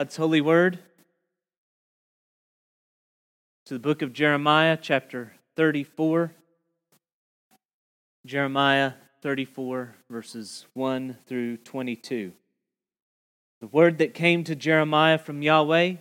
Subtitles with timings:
[0.00, 0.80] God's holy word
[3.64, 6.32] to the book of Jeremiah, chapter 34.
[8.26, 12.32] Jeremiah 34, verses 1 through 22.
[13.60, 15.94] The word that came to Jeremiah from Yahweh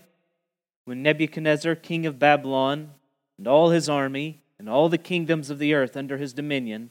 [0.85, 2.93] when Nebuchadnezzar, king of Babylon,
[3.37, 6.89] and all his army, and all the kingdoms of the earth under his dominion,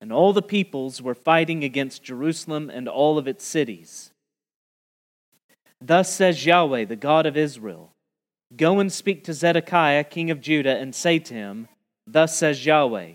[0.00, 4.12] and all the peoples were fighting against Jerusalem and all of its cities.
[5.80, 7.92] Thus says Yahweh, the God of Israel
[8.56, 11.68] Go and speak to Zedekiah, king of Judah, and say to him,
[12.06, 13.12] Thus says Yahweh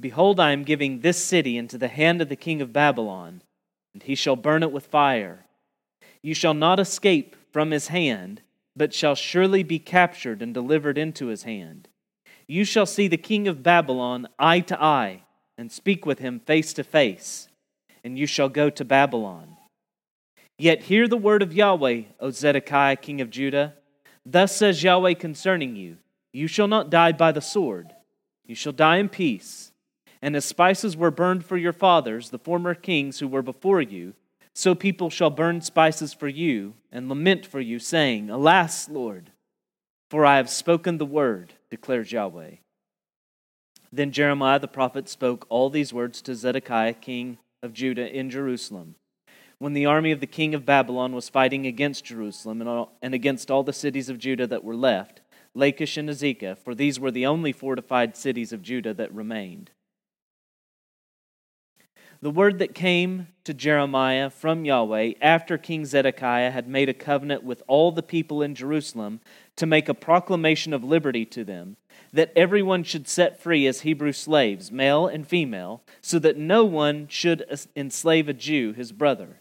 [0.00, 3.42] Behold, I am giving this city into the hand of the king of Babylon,
[3.92, 5.44] and he shall burn it with fire.
[6.22, 8.40] You shall not escape from his hand,
[8.74, 11.88] but shall surely be captured and delivered into his hand.
[12.46, 15.24] You shall see the king of Babylon eye to eye,
[15.58, 17.48] and speak with him face to face,
[18.02, 19.56] and you shall go to Babylon.
[20.60, 23.76] Yet hear the word of Yahweh, O Zedekiah, king of Judah.
[24.26, 25.96] Thus says Yahweh concerning you
[26.34, 27.94] You shall not die by the sword,
[28.44, 29.72] you shall die in peace.
[30.20, 34.12] And as spices were burned for your fathers, the former kings who were before you,
[34.54, 39.30] so people shall burn spices for you and lament for you, saying, Alas, Lord,
[40.10, 42.56] for I have spoken the word, declares Yahweh.
[43.90, 48.96] Then Jeremiah the prophet spoke all these words to Zedekiah, king of Judah, in Jerusalem
[49.60, 53.12] when the army of the king of Babylon was fighting against Jerusalem and, all, and
[53.12, 55.20] against all the cities of Judah that were left,
[55.54, 59.70] Lachish and Azekah, for these were the only fortified cities of Judah that remained.
[62.22, 67.44] The word that came to Jeremiah from Yahweh after King Zedekiah had made a covenant
[67.44, 69.20] with all the people in Jerusalem
[69.56, 71.76] to make a proclamation of liberty to them,
[72.14, 77.08] that everyone should set free as Hebrew slaves, male and female, so that no one
[77.08, 77.44] should
[77.76, 79.39] enslave a Jew, his brother.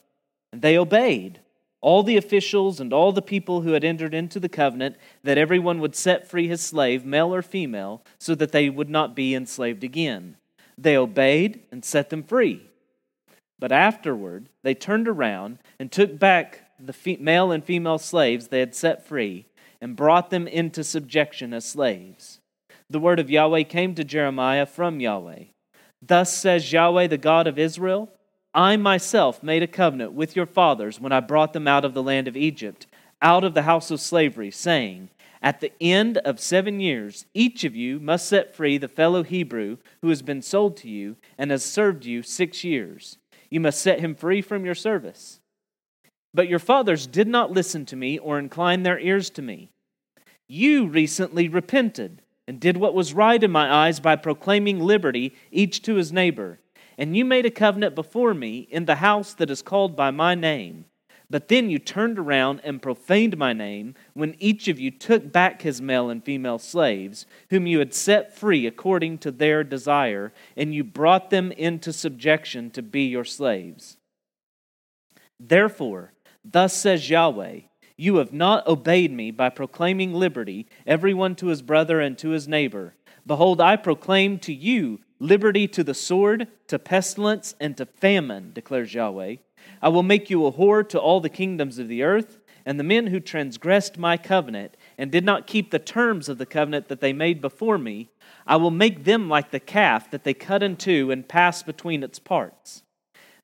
[0.51, 1.39] And they obeyed.
[1.81, 5.79] All the officials and all the people who had entered into the covenant that everyone
[5.79, 9.83] would set free his slave, male or female, so that they would not be enslaved
[9.83, 10.35] again.
[10.77, 12.63] They obeyed and set them free.
[13.59, 18.75] But afterward, they turned around and took back the male and female slaves they had
[18.75, 19.45] set free
[19.81, 22.39] and brought them into subjection as slaves.
[22.89, 25.43] The word of Yahweh came to Jeremiah from Yahweh.
[26.01, 28.09] Thus says Yahweh, the God of Israel
[28.53, 32.01] I myself made a covenant with your fathers when I brought them out of the
[32.01, 32.87] land of Egypt,
[33.21, 35.09] out of the house of slavery, saying,
[35.41, 39.77] At the end of seven years, each of you must set free the fellow Hebrew
[40.01, 43.17] who has been sold to you and has served you six years.
[43.51, 45.39] You must set him free from your service.
[46.33, 49.69] But your fathers did not listen to me or incline their ears to me.
[50.47, 55.83] You recently repented and did what was right in my eyes by proclaiming liberty, each
[55.83, 56.59] to his neighbor
[56.99, 60.35] and you made a covenant before me in the house that is called by my
[60.35, 60.83] name.
[61.29, 65.61] But then you turned around and profaned my name when each of you took back
[65.61, 70.75] his male and female slaves, whom you had set free according to their desire, and
[70.75, 73.95] you brought them into subjection to be your slaves.
[75.39, 76.11] Therefore,
[76.43, 77.61] thus says Yahweh,
[77.95, 82.47] you have not obeyed me by proclaiming liberty, everyone to his brother and to his
[82.47, 82.95] neighbor.
[83.25, 88.93] Behold, I proclaim to you liberty to the sword, to pestilence, and to famine, declares
[88.93, 89.35] Yahweh.
[89.81, 92.83] I will make you a whore to all the kingdoms of the earth, and the
[92.83, 97.01] men who transgressed my covenant and did not keep the terms of the covenant that
[97.01, 98.09] they made before me,
[98.45, 102.03] I will make them like the calf that they cut in two and pass between
[102.03, 102.83] its parts.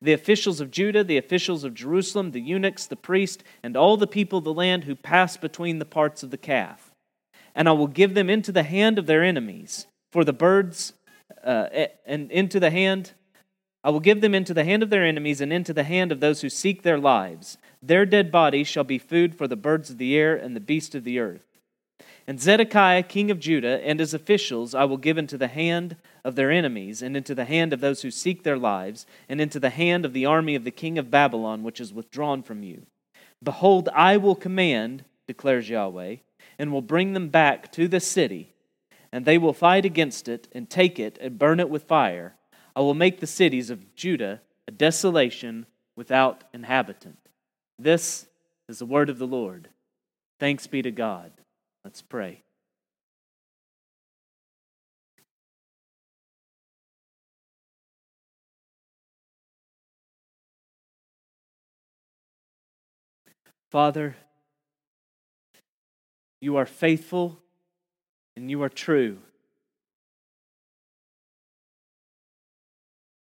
[0.02, 4.08] The officials of Judah, the officials of Jerusalem, the eunuchs, the priest, and all the
[4.08, 6.92] people of the land who pass between the parts of the calf.
[7.56, 10.94] And I will give them into the hand of their enemies, for the birds
[11.44, 11.68] uh,
[12.06, 13.14] and into the hand
[13.86, 16.20] I will give them into the hand of their enemies and into the hand of
[16.20, 17.60] those who seek their lives.
[17.84, 20.96] Their dead bodies shall be food for the birds of the air and the beasts
[20.96, 21.46] of the earth.
[22.26, 26.34] And Zedekiah, king of Judah, and his officials I will give into the hand of
[26.34, 29.70] their enemies, and into the hand of those who seek their lives, and into the
[29.70, 32.88] hand of the army of the king of Babylon, which is withdrawn from you.
[33.44, 36.16] Behold, I will command, declares Yahweh,
[36.58, 38.55] and will bring them back to the city
[39.12, 42.36] and they will fight against it and take it and burn it with fire.
[42.76, 45.66] I will make the cities of Judah a desolation
[45.96, 47.18] without inhabitant.
[47.80, 48.28] This
[48.68, 49.70] is the word of the Lord.
[50.40, 51.32] Thanks be to God.
[51.84, 52.42] Let's pray.
[63.72, 64.16] Father,
[66.40, 67.42] you are faithful
[68.36, 69.20] and you are true.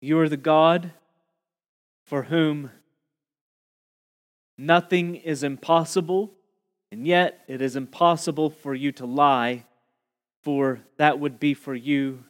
[0.00, 0.92] You are the God
[2.06, 2.70] for whom
[4.58, 6.32] Nothing is impossible,
[6.90, 9.64] and yet it is impossible for you to lie,
[10.42, 12.24] for that would be for you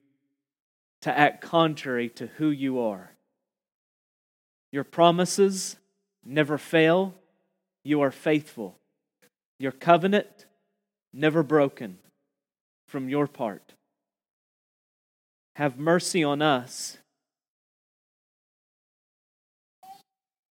[1.01, 3.13] to act contrary to who you are.
[4.71, 5.77] Your promises
[6.23, 7.15] never fail.
[7.83, 8.77] You are faithful.
[9.59, 10.45] Your covenant
[11.15, 11.99] never broken
[12.89, 13.75] from your part.
[15.57, 16.99] Have mercy on us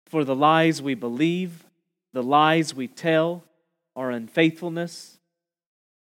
[0.05, 1.65] for the lies we believe,
[2.11, 3.43] the lies we tell,
[3.95, 5.19] our unfaithfulness,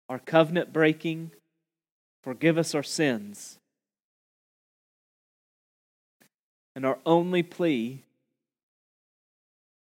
[0.09, 1.31] our covenant breaking.
[2.23, 3.59] Forgive us our sins.
[6.75, 8.03] And our only plea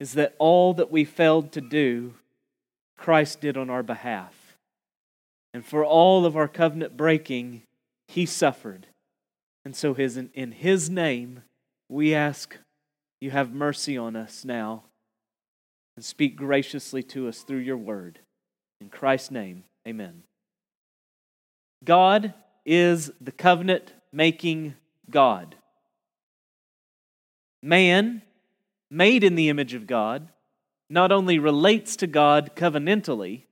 [0.00, 2.15] is that all that we failed to do,
[2.97, 4.44] Christ did on our behalf.
[5.55, 7.62] And for all of our covenant breaking,
[8.09, 8.89] he suffered.
[9.65, 11.43] And so his, in his name,
[11.89, 12.59] we ask
[13.21, 14.83] you have mercy on us now
[15.97, 18.19] and speak graciously to us through your word.
[18.81, 20.25] In Christ's name, amen.
[21.85, 22.35] God
[22.67, 24.75] is the covenant making
[25.09, 25.55] God.
[27.62, 28.23] Man,
[28.91, 30.29] made in the image of God,
[30.91, 33.43] not only relates to God covenantally,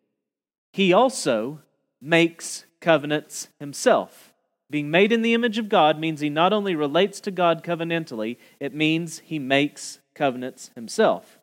[0.72, 1.60] he also
[2.02, 4.34] makes covenants himself.
[4.68, 8.38] Being made in the image of God means he not only relates to God covenantally,
[8.58, 11.38] it means he makes covenants himself.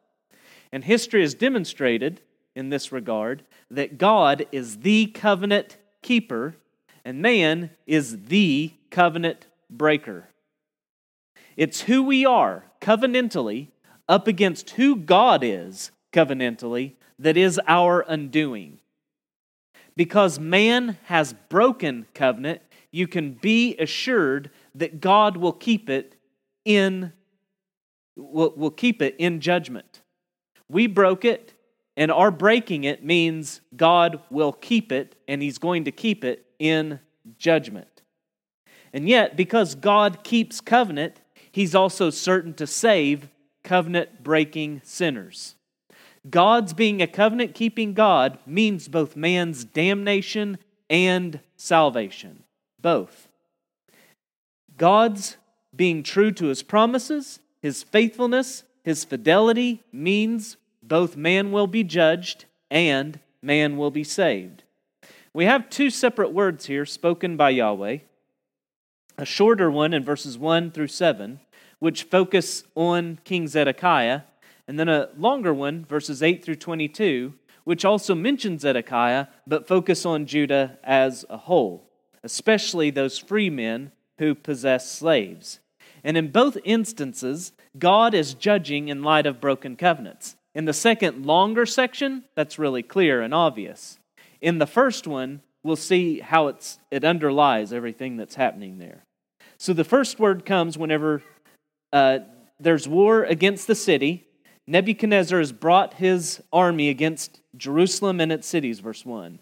[0.71, 2.21] And history has demonstrated
[2.55, 6.55] in this regard that God is the covenant keeper
[7.05, 10.29] and man is the covenant breaker.
[11.55, 13.67] It's who we are covenantally
[14.07, 18.79] up against who God is covenantally that is our undoing.
[19.99, 26.15] Because man has broken covenant, you can be assured that God will keep it
[26.63, 27.11] in
[28.15, 29.99] will, will keep it in judgment.
[30.69, 31.53] We broke it,
[31.97, 36.45] and our breaking it means God will keep it, and He's going to keep it
[36.59, 37.01] in
[37.37, 38.01] judgment.
[38.93, 41.19] And yet, because God keeps covenant,
[41.51, 43.27] He's also certain to save
[43.65, 45.55] covenant breaking sinners.
[46.27, 50.57] God's being a covenant keeping God means both man's damnation
[50.89, 52.43] and salvation.
[52.81, 53.27] Both.
[54.77, 55.37] God's
[55.75, 62.45] being true to his promises, his faithfulness, his fidelity means both man will be judged
[62.71, 64.63] and man will be saved.
[65.33, 67.99] We have two separate words here spoken by Yahweh
[69.19, 71.41] a shorter one in verses 1 through 7,
[71.79, 74.21] which focus on King Zedekiah,
[74.69, 77.33] and then a longer one, verses 8 through 22,
[77.63, 81.89] which also mentions Zedekiah, but focus on Judah as a whole,
[82.23, 85.59] especially those free men who possess slaves.
[86.03, 90.35] And in both instances, God is judging in light of broken covenants.
[90.53, 93.97] In the second longer section, that's really clear and obvious.
[94.39, 99.03] In the first one, we'll see how it's, it underlies everything that's happening there.
[99.57, 101.23] So the first word comes whenever
[101.91, 102.19] uh,
[102.59, 104.27] there's war against the city,
[104.69, 109.39] Nebuchadnezzar has brought his army against Jerusalem and its cities, verse 1.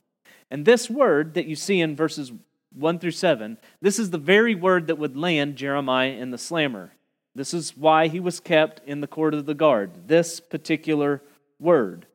[0.50, 2.32] And this word that you see in verses
[2.74, 6.94] 1 through 7, this is the very word that would land Jeremiah in the slammer.
[7.36, 11.22] This is why he was kept in the court of the guard, this particular
[11.60, 12.06] word.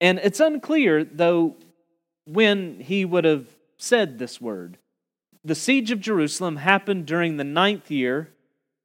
[0.00, 1.56] And it's unclear, though,
[2.26, 4.78] when he would have said this word.
[5.44, 8.28] The siege of Jerusalem happened during the ninth year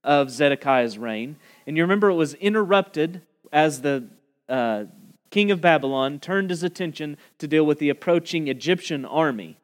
[0.03, 1.35] of Zedekiah's reign.
[1.67, 3.21] And you remember it was interrupted
[3.55, 4.05] as the
[4.49, 4.83] uh,
[5.31, 9.57] king of Babylon turned his attention to deal with the approaching Egyptian army.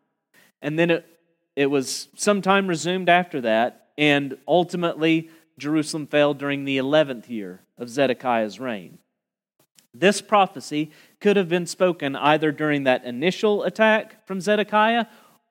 [0.61, 1.05] And then it,
[1.57, 7.89] it was sometime resumed after that, and ultimately Jerusalem fell during the 11th year of
[7.89, 8.97] Zedekiah's reign.
[9.93, 15.07] This prophecy could have been spoken either during that initial attack from Zedekiah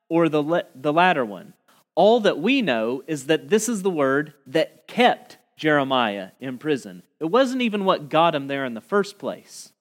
[0.09, 1.53] or the, the latter one.
[1.95, 7.03] All that we know is that this is the word that kept Jeremiah in prison.
[7.21, 9.75] It wasn't even what got him there in the first place.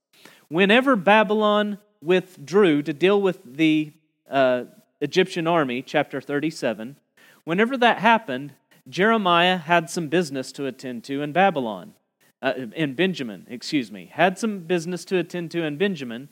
[0.50, 3.94] Whenever Babylon withdrew to deal with the
[4.30, 4.66] uh,
[5.00, 6.98] Egyptian army, chapter 37,
[7.46, 8.52] whenever that happened,
[8.90, 11.94] Jeremiah had some business to attend to in Babylon,
[12.42, 16.28] uh, in Benjamin, excuse me, had some business to attend to in Benjamin,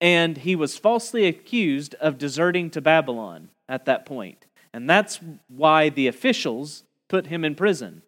[0.00, 4.46] and he was falsely accused of deserting to Babylon at that point.
[4.72, 8.02] And that's why the officials put him in prison.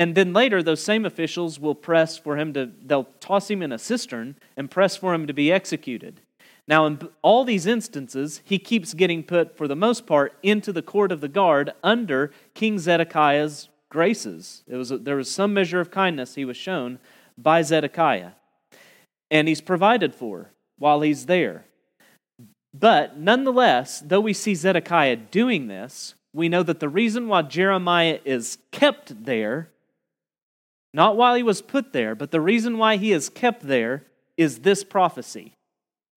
[0.00, 3.70] And then later, those same officials will press for him to, they'll toss him in
[3.70, 6.22] a cistern and press for him to be executed.
[6.66, 10.80] Now, in all these instances, he keeps getting put, for the most part, into the
[10.80, 14.62] court of the guard under King Zedekiah's graces.
[14.66, 16.98] It was, there was some measure of kindness he was shown
[17.36, 18.30] by Zedekiah.
[19.30, 21.64] and he's provided for while he's there.
[22.74, 28.20] But nonetheless, though we see Zedekiah doing this, we know that the reason why Jeremiah
[28.24, 29.68] is kept there,
[30.92, 34.04] not while he was put there, but the reason why he is kept there
[34.36, 35.52] is this prophecy.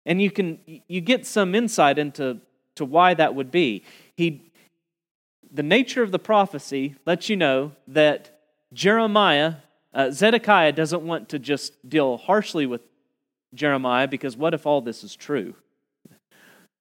[0.05, 2.39] And you can you get some insight into
[2.75, 3.83] to why that would be.
[4.15, 4.51] He
[5.51, 8.39] the nature of the prophecy lets you know that
[8.73, 9.55] Jeremiah,
[9.93, 12.81] uh, Zedekiah doesn't want to just deal harshly with
[13.53, 15.55] Jeremiah because what if all this is true?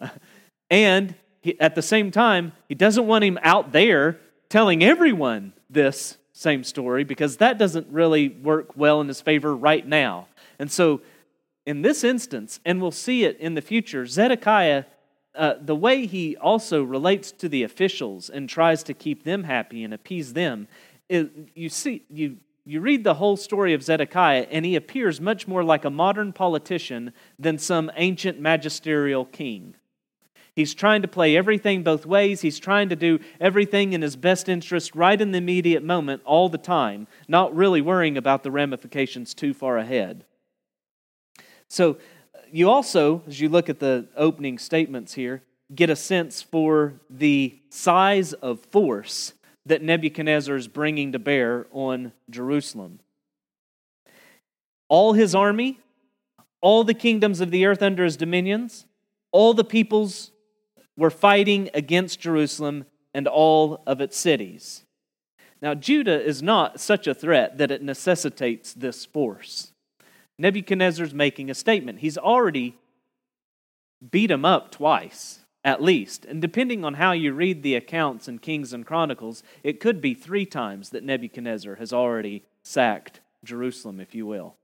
[0.71, 4.19] and he, at the same time, he doesn't want him out there
[4.49, 9.87] telling everyone this same story because that doesn't really work well in his favor right
[9.87, 10.27] now.
[10.59, 11.03] And so,
[11.67, 14.85] in this instance, and we'll see it in the future, Zedekiah,
[15.35, 19.85] uh, the way he also relates to the officials and tries to keep them happy
[19.85, 20.67] and appease them,
[21.09, 25.49] is, you see, you you read the whole story of Zedekiah, and he appears much
[25.49, 29.75] more like a modern politician than some ancient magisterial king.
[30.55, 32.41] He's trying to play everything both ways.
[32.41, 36.49] He's trying to do everything in his best interest right in the immediate moment all
[36.49, 40.25] the time, not really worrying about the ramifications too far ahead.
[41.69, 41.99] So,
[42.53, 45.43] you also, as you look at the opening statements here,
[45.75, 49.35] get a sense for the size of force
[49.67, 52.99] that Nebuchadnezzar is bringing to bear on Jerusalem.
[54.89, 55.79] All his army,
[56.61, 58.87] all the kingdoms of the earth under his dominions,
[59.31, 60.33] all the peoples
[61.01, 64.85] were fighting against Jerusalem and all of its cities.
[65.63, 69.73] Now, Judah is not such a threat that it necessitates this force.
[70.39, 72.01] Nebuchadnezzar's making a statement.
[72.01, 72.77] He's already
[74.11, 76.27] beat him up twice, at least.
[76.27, 80.13] And depending on how you read the accounts in Kings and Chronicles, it could be
[80.13, 84.57] three times that Nebuchadnezzar has already sacked Jerusalem, if you will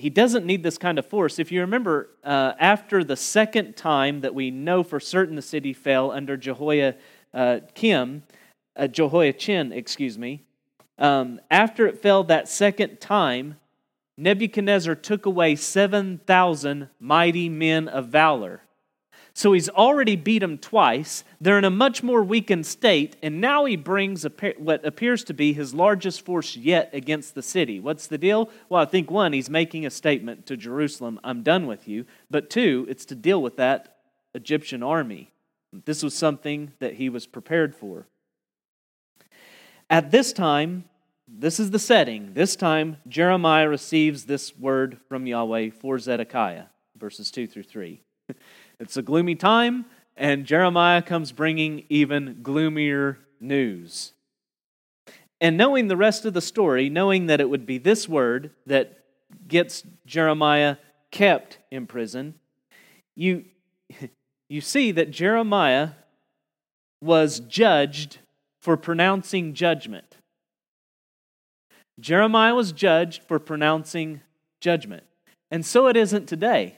[0.00, 1.38] he doesn't need this kind of force.
[1.38, 5.74] If you remember, uh, after the second time that we know for certain the city
[5.74, 8.22] fell under Jehoiakim,
[8.76, 10.44] uh, Jehoiachin, excuse me,
[10.98, 13.56] um, after it fell that second time,
[14.16, 18.62] Nebuchadnezzar took away 7,000 mighty men of valor.
[19.40, 21.24] So he's already beat them twice.
[21.40, 24.26] They're in a much more weakened state, and now he brings
[24.58, 27.80] what appears to be his largest force yet against the city.
[27.80, 28.50] What's the deal?
[28.68, 32.04] Well, I think one, he's making a statement to Jerusalem I'm done with you.
[32.30, 33.96] But two, it's to deal with that
[34.34, 35.32] Egyptian army.
[35.86, 38.06] This was something that he was prepared for.
[39.88, 40.84] At this time,
[41.26, 42.34] this is the setting.
[42.34, 46.66] This time, Jeremiah receives this word from Yahweh for Zedekiah,
[46.98, 48.02] verses 2 through 3.
[48.80, 49.84] It's a gloomy time,
[50.16, 54.14] and Jeremiah comes bringing even gloomier news.
[55.38, 59.04] And knowing the rest of the story, knowing that it would be this word that
[59.46, 60.76] gets Jeremiah
[61.10, 62.34] kept in prison,
[63.14, 63.44] you,
[64.48, 65.90] you see that Jeremiah
[67.02, 68.18] was judged
[68.60, 70.16] for pronouncing judgment.
[71.98, 74.22] Jeremiah was judged for pronouncing
[74.62, 75.04] judgment.
[75.50, 76.76] And so it isn't today.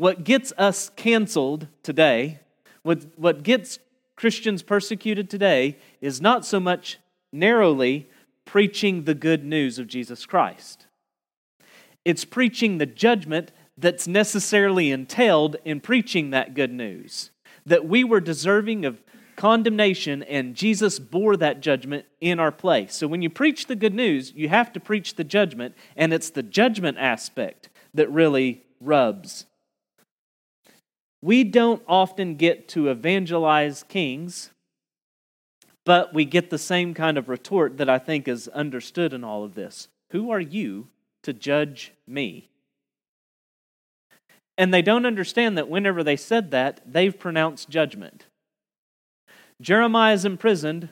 [0.00, 2.40] What gets us canceled today,
[2.82, 3.78] what, what gets
[4.16, 6.98] Christians persecuted today, is not so much
[7.34, 8.08] narrowly
[8.46, 10.86] preaching the good news of Jesus Christ.
[12.02, 17.30] It's preaching the judgment that's necessarily entailed in preaching that good news.
[17.66, 19.02] That we were deserving of
[19.36, 22.94] condemnation and Jesus bore that judgment in our place.
[22.94, 26.30] So when you preach the good news, you have to preach the judgment, and it's
[26.30, 29.44] the judgment aspect that really rubs
[31.22, 34.50] we don't often get to evangelize kings,
[35.84, 39.44] but we get the same kind of retort that I think is understood in all
[39.44, 39.88] of this.
[40.10, 40.88] Who are you
[41.22, 42.48] to judge me?
[44.56, 48.26] And they don't understand that whenever they said that, they've pronounced judgment.
[49.60, 50.88] Jeremiah is imprisoned,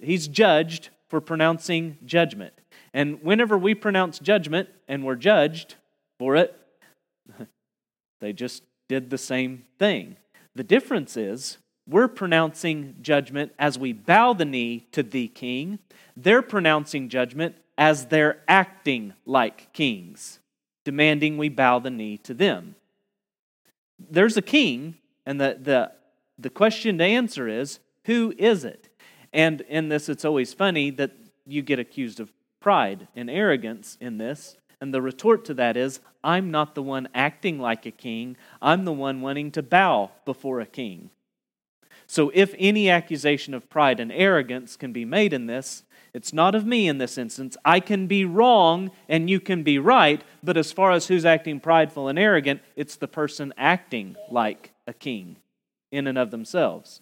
[0.00, 2.54] he's judged for pronouncing judgment.
[2.94, 5.76] And whenever we pronounce judgment and we're judged
[6.18, 6.54] for it,
[8.20, 8.62] they just
[8.92, 10.16] did the same thing.
[10.54, 11.56] The difference is
[11.88, 15.78] we're pronouncing judgment as we bow the knee to the king.
[16.14, 20.40] They're pronouncing judgment as they're acting like kings,
[20.84, 22.74] demanding we bow the knee to them.
[24.10, 25.92] There's a king, and the, the,
[26.38, 28.90] the question to answer is who is it?
[29.32, 31.12] And in this, it's always funny that
[31.46, 32.30] you get accused of
[32.60, 34.58] pride and arrogance in this.
[34.82, 38.84] And the retort to that is, I'm not the one acting like a king, I'm
[38.84, 41.10] the one wanting to bow before a king.
[42.08, 45.84] So if any accusation of pride and arrogance can be made in this,
[46.14, 47.56] It's not of me in this instance.
[47.64, 51.58] I can be wrong and you can be right, but as far as who's acting
[51.58, 55.36] prideful and arrogant, it's the person acting like a king
[55.90, 57.00] in and of themselves.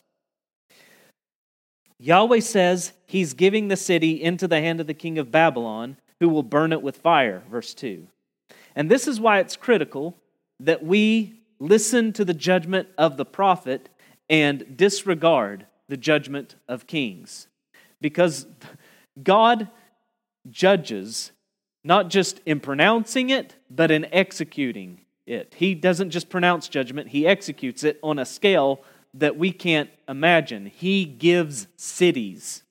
[1.99, 6.29] Yahweh says he's giving the city into the hand of the king of Babylon, who
[6.29, 8.07] will burn it with fire, verse 2.
[8.77, 10.17] And this is why it's critical
[10.61, 13.89] that we listen to the judgment of the prophet
[14.29, 17.49] and disregard the judgment of kings.
[18.01, 18.47] Because
[19.23, 19.69] God
[20.49, 21.33] judges
[21.83, 25.55] not just in pronouncing it, but in executing it.
[25.57, 28.83] He doesn't just pronounce judgment, He executes it on a scale
[29.15, 30.67] that we can't imagine.
[30.67, 32.63] He gives cities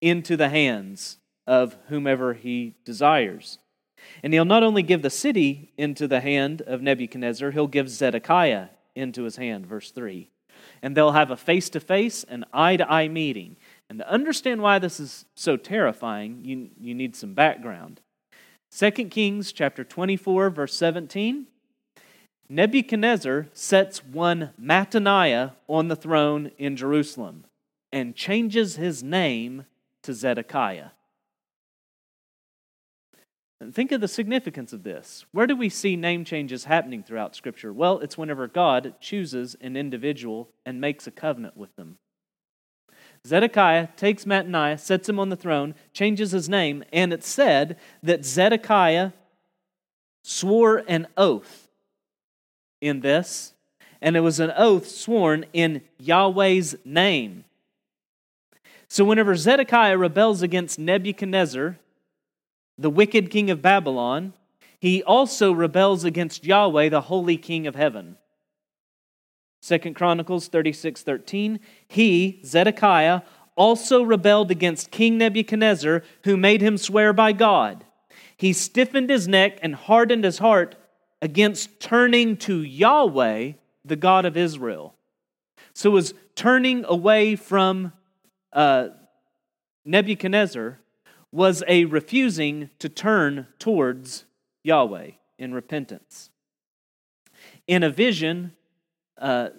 [0.00, 1.17] into the hands
[1.48, 3.58] of whomever He desires.
[4.22, 8.68] And He'll not only give the city into the hand of Nebuchadnezzar, He'll give Zedekiah
[8.98, 10.28] into his hand, verse 3.
[10.82, 13.56] And they'll have a face to face, an eye to eye meeting.
[13.88, 18.00] And to understand why this is so terrifying, you, you need some background.
[18.76, 21.46] 2 Kings chapter 24, verse 17.
[22.50, 27.44] Nebuchadnezzar sets one Mattaniah on the throne in Jerusalem
[27.92, 29.64] and changes his name
[30.02, 30.90] to Zedekiah.
[33.60, 35.26] And think of the significance of this.
[35.32, 37.72] Where do we see name changes happening throughout Scripture?
[37.72, 41.98] Well, it's whenever God chooses an individual and makes a covenant with them.
[43.26, 48.24] Zedekiah takes Mattaniah, sets him on the throne, changes his name, and it's said that
[48.24, 49.10] Zedekiah
[50.22, 51.68] swore an oath
[52.80, 53.54] in this,
[54.00, 57.44] and it was an oath sworn in Yahweh's name.
[58.86, 61.76] So, whenever Zedekiah rebels against Nebuchadnezzar,
[62.78, 64.32] the wicked king of Babylon,
[64.78, 68.16] he also rebels against Yahweh, the holy king of heaven.
[69.60, 71.58] Second Chronicles 36 13.
[71.88, 73.22] He, Zedekiah,
[73.56, 77.84] also rebelled against King Nebuchadnezzar, who made him swear by God.
[78.36, 80.76] He stiffened his neck and hardened his heart
[81.20, 83.52] against turning to Yahweh,
[83.84, 84.94] the God of Israel.
[85.74, 87.92] So was turning away from
[88.52, 88.90] uh,
[89.84, 90.78] Nebuchadnezzar
[91.30, 94.24] was a refusing to turn towards
[94.64, 96.30] Yahweh in repentance.
[97.66, 98.52] In a vision,
[99.18, 99.50] uh,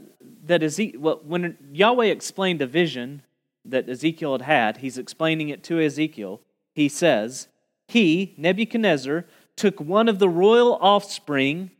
[0.45, 3.21] that Ezekiel, well, when Yahweh explained a vision
[3.65, 6.41] that Ezekiel had had, he's explaining it to Ezekiel.
[6.73, 7.47] He says,
[7.88, 11.71] He, Nebuchadnezzar, took one of the royal offspring,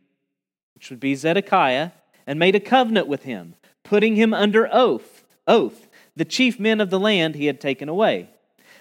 [0.74, 1.90] which would be Zedekiah,
[2.26, 6.90] and made a covenant with him, putting him under oath, oath, the chief men of
[6.90, 8.28] the land he had taken away,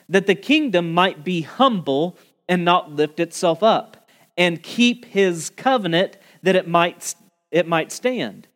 [0.10, 2.18] that the kingdom might be humble
[2.48, 7.14] and not lift itself up, and keep his covenant that it might,
[7.52, 8.48] it might stand.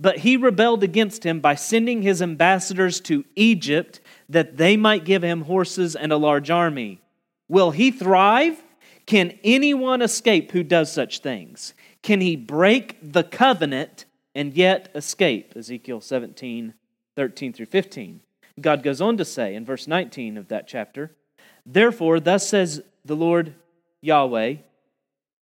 [0.00, 5.22] But he rebelled against him by sending his ambassadors to Egypt that they might give
[5.22, 7.00] him horses and a large army.
[7.48, 8.62] Will he thrive?
[9.04, 11.74] Can anyone escape who does such things?
[12.02, 15.52] Can he break the covenant and yet escape?
[15.54, 16.74] Ezekiel 17,
[17.14, 18.20] 13 through 15.
[18.60, 21.12] God goes on to say in verse 19 of that chapter,
[21.64, 23.54] Therefore, thus says the Lord
[24.00, 24.56] Yahweh,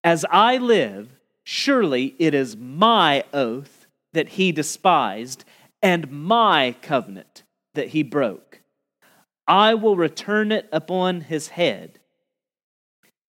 [0.04, 1.10] As I live,
[1.44, 5.44] surely it is my oath that he despised,
[5.82, 7.42] and my covenant
[7.74, 8.60] that he broke.
[9.46, 11.98] I will return it upon his head.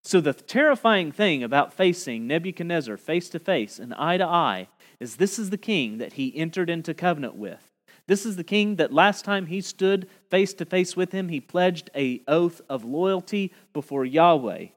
[0.04, 4.68] So, the terrifying thing about facing Nebuchadnezzar face to face and eye to eye
[5.00, 7.71] is this is the king that he entered into covenant with.
[8.08, 11.40] This is the king that last time he stood face to face with him, he
[11.40, 14.68] pledged a oath of loyalty before Yahweh.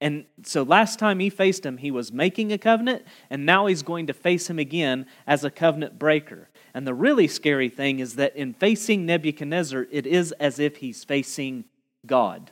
[0.00, 3.82] And so last time he faced him, he was making a covenant, and now he's
[3.82, 6.48] going to face him again as a covenant breaker.
[6.74, 11.02] And the really scary thing is that in facing Nebuchadnezzar, it is as if he's
[11.04, 11.64] facing
[12.04, 12.50] God.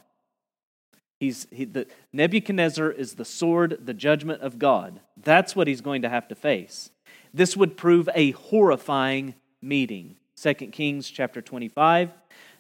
[1.21, 5.01] He's, he, the, Nebuchadnezzar is the sword, the judgment of God.
[5.17, 6.91] That's what he's going to have to face.
[7.33, 9.35] This would prove a horrifying
[9.65, 10.17] meeting.
[10.37, 12.11] 2 Kings chapter 25.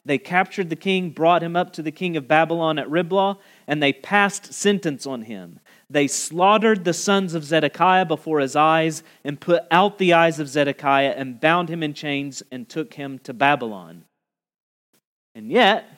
[0.07, 3.83] They captured the king, brought him up to the king of Babylon at Riblah, and
[3.83, 5.61] they passed sentence on him.
[5.88, 10.49] They slaughtered the sons of Zedekiah before his eyes, and put out the eyes of
[10.49, 14.05] Zedekiah, and bound him in chains, and took him to Babylon.
[15.35, 15.88] And yet,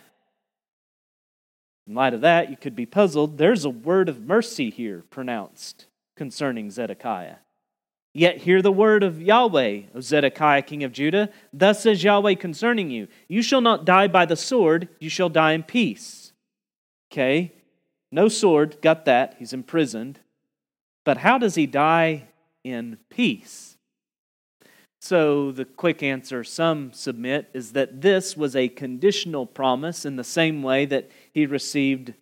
[1.87, 3.39] in light of that, you could be puzzled.
[3.39, 7.37] There's a word of mercy here pronounced concerning Zedekiah.
[8.17, 11.29] Yet hear the word of Yahweh, O Zedekiah, king of Judah.
[11.53, 15.53] Thus says Yahweh concerning you You shall not die by the sword, you shall die
[15.53, 16.33] in peace.
[17.13, 17.53] Okay,
[18.11, 19.37] no sword, got that.
[19.39, 20.21] He's imprisoned.
[21.05, 22.29] But how does he die
[22.65, 23.77] in peace?
[24.99, 30.25] So, the quick answer some submit is that this was a conditional promise in the
[30.25, 32.15] same way that he received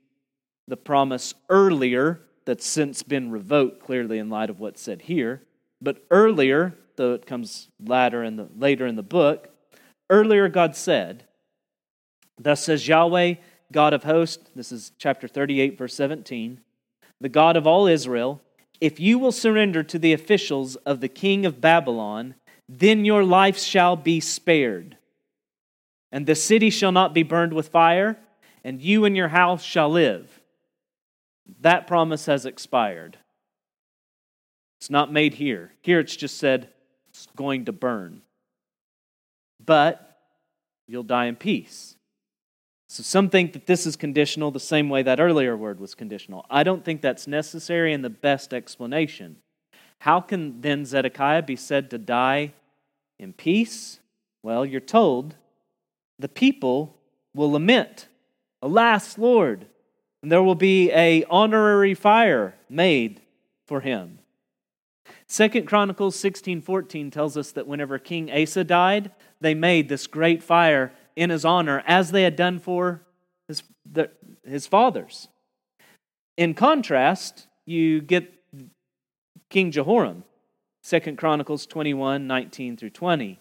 [0.67, 5.43] the promise earlier, that's since been revoked, clearly in light of what's said here.
[5.81, 9.49] But earlier, though it comes later in the, later in the book,
[10.11, 11.25] earlier God said,
[12.39, 13.35] Thus says Yahweh,
[13.73, 16.61] God of hosts, this is chapter 38, verse 17,
[17.21, 18.41] the God of all Israel,
[18.81, 22.35] if you will surrender to the officials of the king of Babylon,
[22.69, 24.97] then your life shall be spared.
[26.11, 28.19] And the city shall not be burned with fire,
[28.63, 30.41] and you and your house shall live.
[31.61, 33.19] That promise has expired.
[34.85, 35.73] It's not made here.
[35.81, 36.69] Here it's just said
[37.09, 38.21] it's going to burn.
[39.65, 40.19] But
[40.87, 41.97] you'll die in peace.
[42.91, 46.45] So some think that this is conditional the same way that earlier word was conditional.
[46.51, 49.37] I don't think that's necessary and the best explanation.
[50.01, 52.53] How can then Zedekiah be said to die
[53.19, 54.01] in peace?
[54.43, 55.35] Well, you're told
[56.19, 56.95] the people
[57.35, 58.09] will lament,
[58.61, 59.65] Alas, Lord,
[60.23, 63.23] and there will be a honorary fire made
[63.67, 64.19] for him.
[65.27, 69.11] Second Chronicles 16:14 tells us that whenever King Asa died,
[69.41, 73.03] they made this great fire in his honor as they had done for
[73.49, 74.11] his, the,
[74.45, 75.29] his fathers.
[76.37, 78.33] In contrast, you get
[79.49, 80.25] King Jehoram,
[80.83, 83.39] Second Chronicles 21 19 through 20.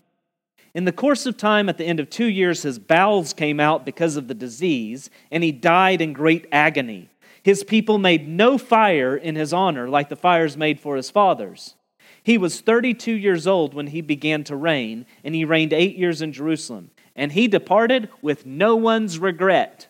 [0.74, 3.86] In the course of time, at the end of two years, his bowels came out
[3.86, 7.10] because of the disease, and he died in great agony.
[7.44, 11.76] His people made no fire in his honor like the fires made for his fathers.
[12.24, 16.22] He was 32 years old when he began to reign, and he reigned eight years
[16.22, 16.92] in Jerusalem.
[17.16, 19.88] And he departed with no one's regret.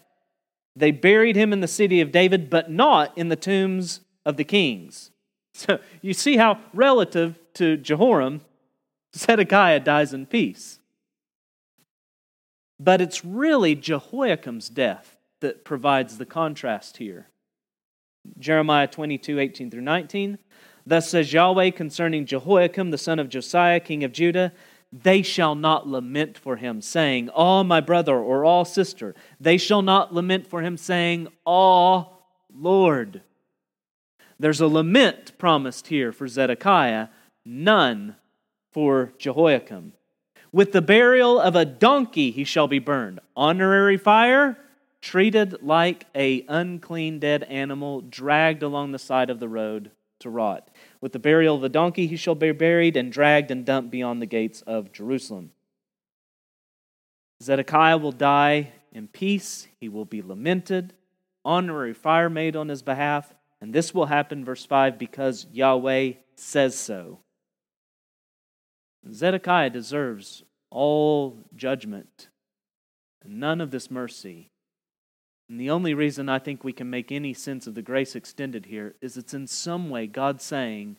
[0.76, 4.44] They buried him in the city of David, but not in the tombs of the
[4.44, 5.10] kings.
[5.56, 8.42] So you see how, relative to Jehoram,
[9.16, 10.80] Zedekiah dies in peace.
[12.80, 17.28] But it's really Jehoiakim's death that provides the contrast here.
[18.40, 20.38] Jeremiah 22, 18 through 19.
[20.86, 24.52] Thus says Yahweh concerning Jehoiakim, the son of Josiah, king of Judah
[25.02, 29.16] they shall not lament for him, saying, Ah, my brother, or all sister.
[29.40, 32.10] They shall not lament for him, saying, Ah,
[32.54, 33.22] Lord.
[34.40, 37.08] There's a lament promised here for Zedekiah,
[37.44, 38.18] none
[38.72, 39.94] for Jehoiakim.
[40.52, 43.20] With the burial of a donkey he shall be burned.
[43.36, 44.60] Honorary fire,
[45.04, 50.70] treated like a unclean dead animal, dragged along the side of the road to rot.
[51.02, 54.22] With the burial of the donkey he shall be buried and dragged and dumped beyond
[54.22, 55.52] the gates of Jerusalem.
[57.42, 59.68] Zedekiah will die in peace.
[59.82, 60.94] He will be lamented.
[61.44, 63.34] Honorary fire made on his behalf.
[63.60, 67.20] And this will happen, verse 5, because Yahweh says so.
[69.12, 72.30] Zedekiah deserves all judgment
[73.26, 74.50] none of this mercy.
[75.50, 78.66] And the only reason I think we can make any sense of the grace extended
[78.68, 80.98] here is it's in some way God saying,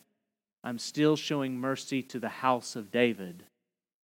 [0.63, 3.43] I'm still showing mercy to the house of David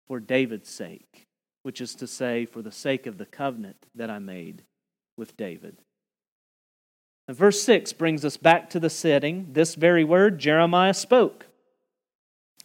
[0.07, 1.25] for David's sake,
[1.63, 4.63] which is to say, for the sake of the covenant that I made
[5.17, 5.77] with David.
[7.27, 9.47] And verse 6 brings us back to the setting.
[9.53, 11.47] This very word Jeremiah spoke.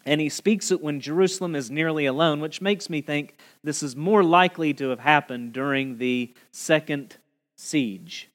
[0.05, 3.95] And he speaks it when Jerusalem is nearly alone, which makes me think this is
[3.95, 7.17] more likely to have happened during the second
[7.61, 8.29] siege.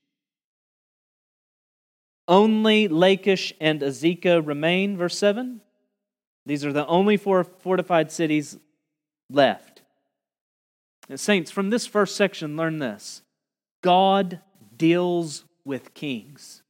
[2.28, 5.62] Only Lachish and Azekah remain, verse 7.
[6.46, 8.58] These are the only four fortified cities
[9.30, 9.82] left.
[11.10, 13.22] And saints, from this first section, learn this
[13.82, 14.40] God
[14.76, 16.62] deals with kings.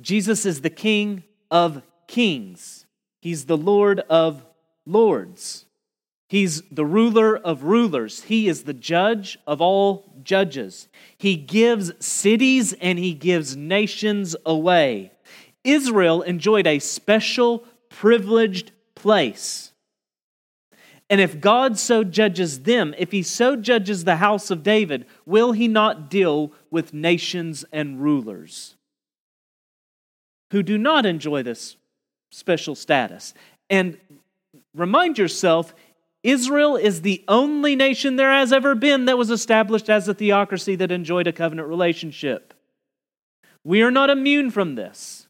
[0.00, 2.86] Jesus is the King of kings,
[3.20, 4.44] He's the Lord of
[4.86, 5.66] lords.
[6.34, 8.24] He's the ruler of rulers.
[8.24, 10.88] He is the judge of all judges.
[11.16, 15.12] He gives cities and he gives nations away.
[15.62, 19.70] Israel enjoyed a special, privileged place.
[21.08, 25.52] And if God so judges them, if he so judges the house of David, will
[25.52, 28.74] he not deal with nations and rulers
[30.50, 31.76] who do not enjoy this
[32.32, 33.34] special status?
[33.70, 33.98] And
[34.74, 35.72] remind yourself,
[36.24, 40.74] Israel is the only nation there has ever been that was established as a theocracy
[40.76, 42.54] that enjoyed a covenant relationship.
[43.62, 45.28] We are not immune from this.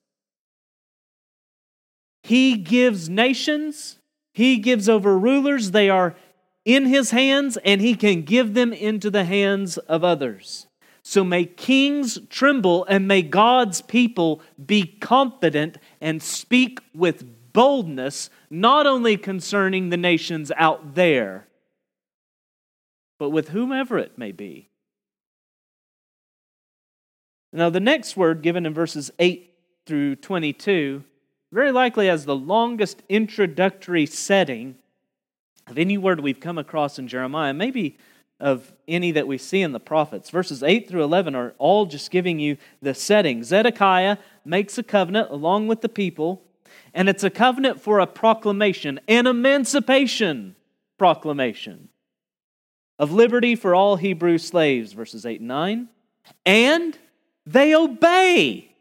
[2.23, 3.99] He gives nations,
[4.33, 6.15] He gives over rulers, they are
[6.65, 10.69] in His hands, and He can give them into the hands of others.
[11.03, 18.87] So may kings tremble, and may God's people be confident and speak with boldness, not
[18.87, 21.47] only concerning the nations out there,
[23.19, 24.69] but with whomever it may be.
[27.55, 29.55] Now, the next word given in verses 8
[29.87, 31.05] through 22
[31.53, 34.75] very likely has the longest introductory setting
[35.69, 37.97] of any word we've come across in Jeremiah, maybe
[38.41, 40.31] of any that we see in the prophets.
[40.31, 43.45] Verses 8 through 11 are all just giving you the setting.
[43.45, 46.43] Zedekiah makes a covenant along with the people,
[46.93, 50.57] and it's a covenant for a proclamation, an emancipation
[50.99, 51.89] proclamation
[52.99, 55.89] of liberty for all Hebrew slaves, verses 8 and 9.
[56.47, 56.99] And
[57.47, 58.75] they obey.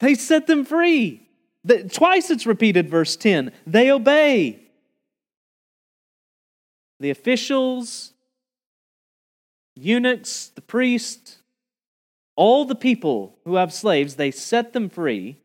[0.00, 1.28] They set them free.
[1.92, 3.52] Twice it's repeated, verse 10.
[3.66, 4.60] They obey.
[7.00, 8.12] The officials,
[9.74, 11.38] eunuchs, the priest,
[12.36, 15.38] all the people who have slaves, they set them free.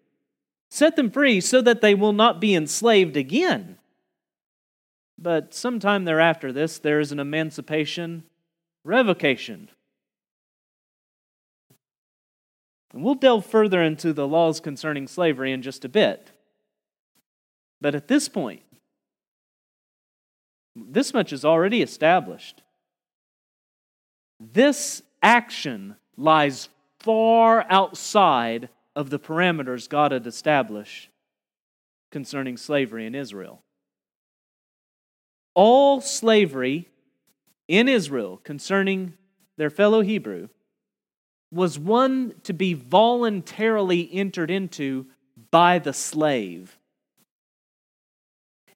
[0.70, 3.78] Set them free so that they will not be enslaved again.
[5.18, 8.24] But sometime thereafter this, there is an emancipation
[8.84, 9.70] revocation.
[12.94, 16.32] And we'll delve further into the laws concerning slavery in just a bit.
[17.82, 18.62] But at this point,
[20.76, 22.62] this much is already established.
[24.40, 31.10] This action lies far outside of the parameters God had established
[32.12, 33.62] concerning slavery in Israel.
[35.54, 36.88] All slavery
[37.68, 39.14] in Israel concerning
[39.58, 40.50] their fellow Hebrew
[41.52, 45.08] was one to be voluntarily entered into
[45.52, 46.78] by the slave.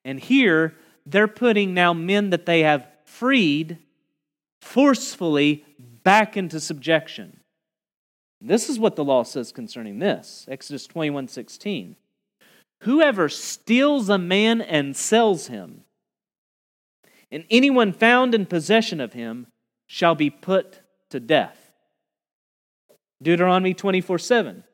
[0.04, 0.74] And here,
[1.06, 3.78] they're putting now men that they have freed
[4.60, 7.40] forcefully back into subjection.
[8.46, 11.96] This is what the law says concerning this Exodus 21 16.
[12.82, 15.84] Whoever steals a man and sells him,
[17.32, 19.46] and anyone found in possession of him
[19.86, 21.72] shall be put to death.
[23.22, 24.64] Deuteronomy 24 7.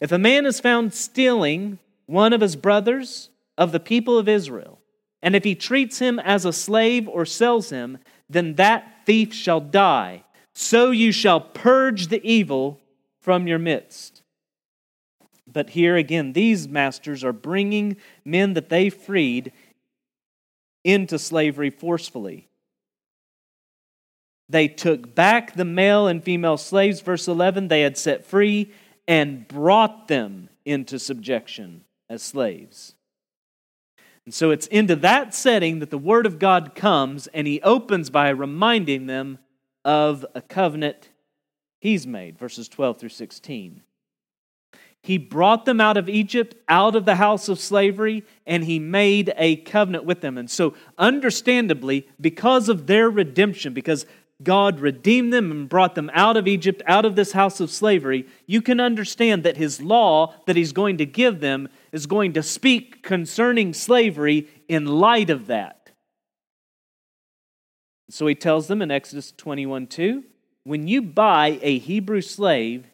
[0.00, 4.78] If a man is found stealing one of his brothers of the people of Israel,
[5.20, 7.98] and if he treats him as a slave or sells him,
[8.30, 10.22] then that thief shall die.
[10.54, 12.80] So you shall purge the evil
[13.26, 14.22] from your midst.
[15.52, 19.50] But here again, these masters are bringing men that they freed
[20.84, 22.46] into slavery forcefully.
[24.48, 28.70] They took back the male and female slaves, verse 11, they had set free
[29.08, 32.94] and brought them into subjection as slaves.
[34.24, 38.08] And so it's into that setting that the Word of God comes, and He opens
[38.08, 39.40] by reminding them
[39.84, 41.08] of a covenant
[41.86, 43.80] He's made, verses 12 through 16.
[45.04, 49.32] He brought them out of Egypt, out of the house of slavery, and he made
[49.36, 50.36] a covenant with them.
[50.36, 54.04] And so, understandably, because of their redemption, because
[54.42, 58.26] God redeemed them and brought them out of Egypt, out of this house of slavery,
[58.48, 62.42] you can understand that his law that he's going to give them is going to
[62.42, 65.92] speak concerning slavery in light of that.
[68.10, 70.24] So he tells them in Exodus 21 2
[70.66, 72.88] When you buy a Hebrew slave,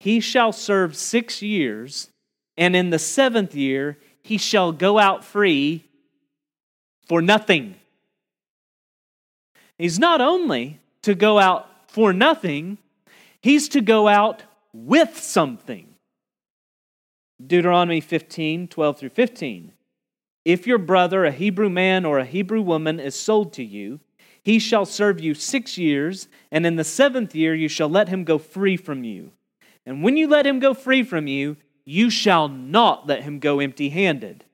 [0.00, 2.08] he shall serve six years,
[2.56, 5.84] and in the seventh year he shall go out free
[7.06, 7.74] for nothing.
[9.76, 12.78] He's not only to go out for nothing,
[13.42, 15.88] he's to go out with something.
[17.46, 19.72] Deuteronomy 15, 12 through 15.
[20.46, 24.00] If your brother, a Hebrew man or a Hebrew woman, is sold to you,
[24.42, 28.24] he shall serve you six years, and in the seventh year you shall let him
[28.24, 29.30] go free from you.
[29.86, 33.60] And when you let him go free from you, you shall not let him go
[33.60, 34.44] empty handed.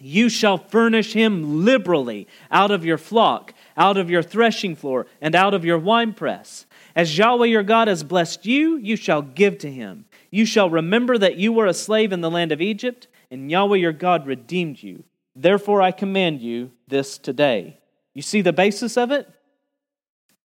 [0.00, 5.36] You shall furnish him liberally out of your flock, out of your threshing floor, and
[5.36, 6.66] out of your winepress.
[6.96, 10.06] As Yahweh your God has blessed you, you shall give to him.
[10.30, 13.76] You shall remember that you were a slave in the land of Egypt, and Yahweh
[13.76, 15.04] your God redeemed you.
[15.36, 17.78] Therefore, I command you this today.
[18.14, 19.28] You see the basis of it?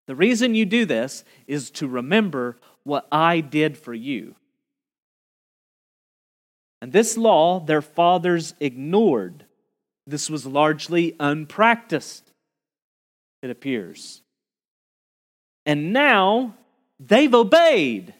[0.06, 4.34] The reason you do this is to remember what I did for you.
[6.80, 9.44] And this law their fathers ignored.
[10.06, 12.32] This was largely unpracticed,
[13.42, 14.22] it appears.
[15.66, 16.54] And now
[16.98, 18.14] they've obeyed.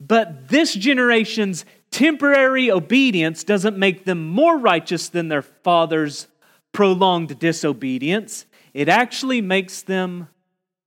[0.00, 6.26] But this generation's temporary obedience doesn't make them more righteous than their father's
[6.72, 8.46] prolonged disobedience.
[8.74, 10.28] It actually makes them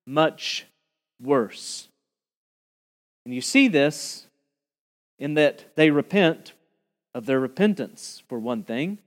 [0.05, 0.65] much
[1.21, 1.87] worse.
[3.25, 4.27] And you see this
[5.17, 6.53] in that they repent
[7.13, 8.99] of their repentance, for one thing.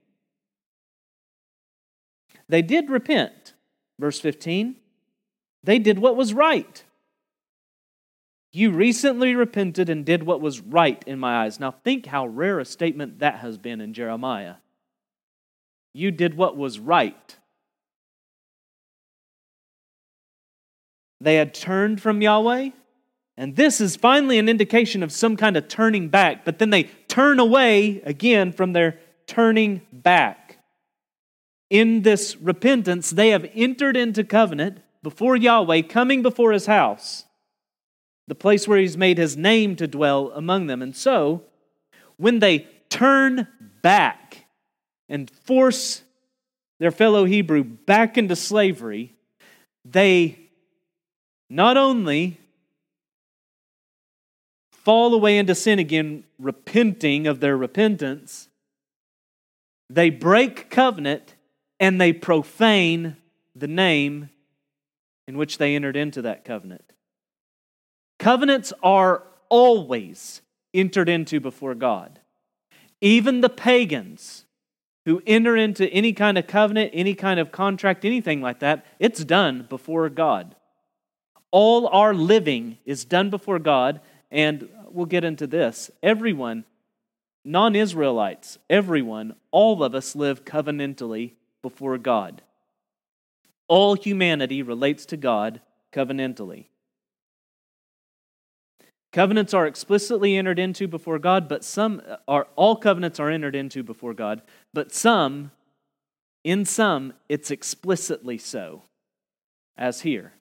[2.48, 3.52] They did repent.
[3.98, 4.76] Verse 15.
[5.62, 6.82] They did what was right.
[8.52, 11.60] You recently repented and did what was right in my eyes.
[11.60, 14.54] Now, think how rare a statement that has been in Jeremiah.
[15.92, 17.36] You did what was right.
[21.20, 22.70] They had turned from Yahweh,
[23.36, 26.84] and this is finally an indication of some kind of turning back, but then they
[27.08, 30.58] turn away again from their turning back.
[31.70, 37.24] In this repentance, they have entered into covenant before Yahweh, coming before his house
[38.28, 40.82] the place where he's made his name to dwell among them.
[40.82, 41.42] And so,
[42.18, 43.48] when they turn
[43.82, 44.44] back
[45.08, 46.02] and force
[46.78, 49.14] their fellow Hebrew back into slavery,
[49.84, 50.47] they
[51.50, 52.38] not only
[54.70, 58.48] fall away into sin again, repenting of their repentance,
[59.90, 61.34] they break covenant
[61.80, 63.16] and they profane
[63.54, 64.30] the name
[65.26, 66.92] in which they entered into that covenant.
[68.18, 70.42] Covenants are always
[70.74, 72.20] entered into before God.
[73.00, 74.44] Even the pagans
[75.04, 79.24] who enter into any kind of covenant, any kind of contract, anything like that, it's
[79.24, 80.54] done before God.
[81.50, 85.90] All our living is done before God, and we'll get into this.
[86.02, 86.64] Everyone,
[87.44, 91.32] non Israelites, everyone, all of us live covenantally
[91.62, 92.42] before God.
[93.66, 95.60] All humanity relates to God
[95.92, 96.66] covenantally.
[99.12, 103.82] Covenants are explicitly entered into before God, but some are all covenants are entered into
[103.82, 104.42] before God,
[104.74, 105.50] but some
[106.44, 108.82] in some it's explicitly so
[109.76, 110.32] as here.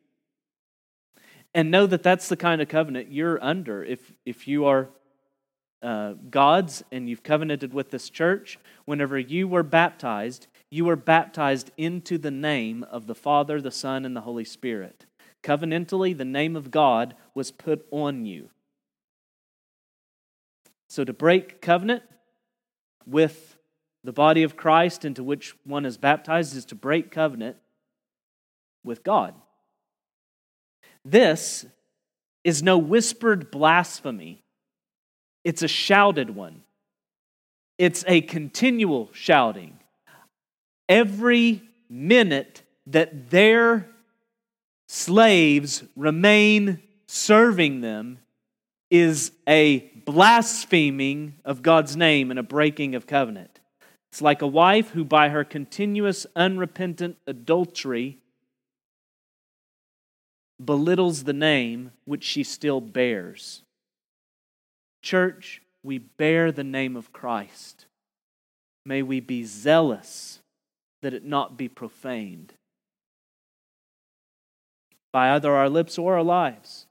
[1.58, 4.90] And know that that's the kind of covenant you're under if if you are
[5.82, 11.72] uh, God's and you've covenanted with this church, whenever you were baptized, you were baptized
[11.76, 15.08] into the name of the Father, the Son, and the Holy Spirit.
[15.42, 18.52] Covenantally, the name of God was put on you.
[20.88, 22.04] So to break covenant
[23.08, 23.58] with
[24.04, 27.58] the body of Christ into which one is baptized is to break covenant
[28.84, 29.34] with God.
[31.10, 31.66] This
[32.44, 34.44] is no whispered blasphemy,
[35.46, 36.64] it's a shouted one.
[37.78, 39.80] It's a continual shouting.
[40.90, 43.88] Every minute that their
[44.88, 48.18] slaves remain serving them
[48.90, 53.60] is a blaspheming of God's name and a breaking of covenant.
[54.12, 58.18] It's like a wife who, by her continuous unrepentant adultery,
[60.64, 63.62] belittles the name which she still bears.
[65.02, 67.86] Church, we bear the name of Christ.
[68.86, 70.40] May we be zealous
[71.02, 72.54] that it not be profaned
[75.12, 76.86] by either our lips or our lives.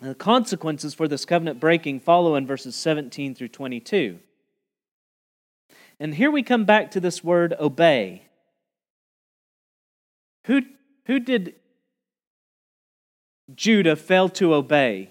[0.00, 4.18] And the consequences for this covenant breaking follow in verses 17 through 22.
[5.98, 8.22] And here we come back to this word obey.
[10.46, 10.62] Who,
[11.06, 11.54] who did
[13.54, 15.10] Judah failed to obey?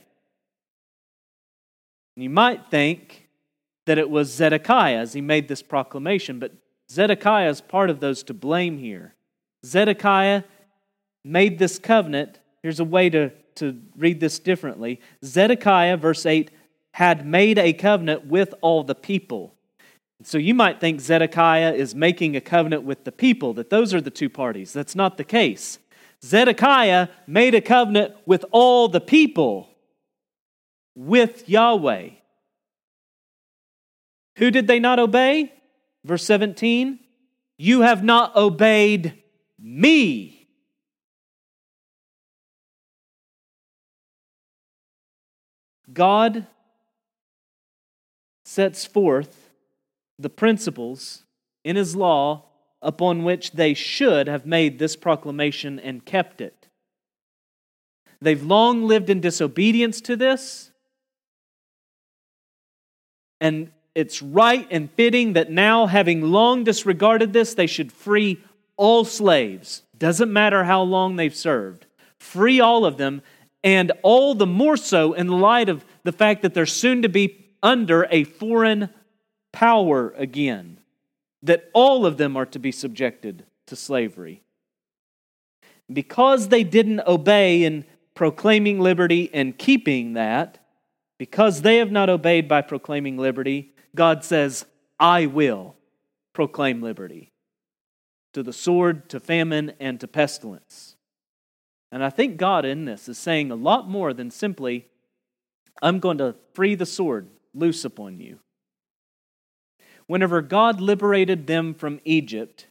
[2.15, 3.29] You might think
[3.85, 6.53] that it was Zedekiah as he made this proclamation, but
[6.89, 9.15] Zedekiah is part of those to blame here.
[9.65, 10.43] Zedekiah
[11.23, 12.39] made this covenant.
[12.61, 14.99] Here's a way to to read this differently.
[15.23, 16.51] Zedekiah, verse 8,
[16.93, 19.53] had made a covenant with all the people.
[20.23, 24.01] So you might think Zedekiah is making a covenant with the people, that those are
[24.01, 24.71] the two parties.
[24.71, 25.79] That's not the case.
[26.25, 29.69] Zedekiah made a covenant with all the people,
[30.95, 32.09] with Yahweh.
[34.38, 35.53] Who did they not obey?
[36.03, 36.99] Verse 17
[37.57, 39.21] You have not obeyed
[39.59, 40.47] me.
[45.93, 46.47] God
[48.43, 49.51] sets forth
[50.17, 51.23] the principles
[51.63, 52.45] in His law
[52.85, 56.67] upon which they should have made this proclamation and kept it.
[58.21, 60.71] They've long lived in disobedience to this,
[63.41, 68.41] and it's right and fitting that now, having long disregarded this, they should free
[68.77, 69.83] all slaves.
[69.97, 71.86] Doesn't matter how long they've served.
[72.19, 73.21] Free all of them
[73.63, 77.47] and all the more so in light of the fact that they're soon to be
[77.63, 78.89] under a foreign
[79.51, 80.79] power again,
[81.45, 84.43] that all of them are to be subjected to slavery.
[85.91, 87.85] Because they didn't obey in
[88.15, 90.57] proclaiming liberty and keeping that,
[91.17, 94.65] because they have not obeyed by proclaiming liberty, God says,
[94.99, 95.75] I will
[96.33, 97.31] proclaim liberty
[98.33, 100.95] to the sword, to famine, and to pestilence.
[101.91, 104.87] And I think God in this is saying a lot more than simply,
[105.81, 108.39] I'm going to free the sword loose upon you.
[110.08, 112.68] Whenever God liberated them from Egypt,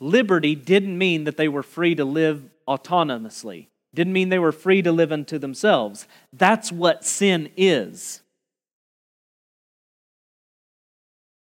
[0.00, 4.82] liberty didn't mean that they were free to live autonomously, didn't mean they were free
[4.82, 6.06] to live unto themselves.
[6.32, 8.22] That's what sin is.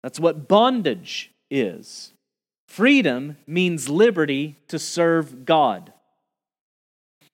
[0.02, 2.12] That's what bondage is.
[2.68, 5.92] Freedom means liberty to serve God.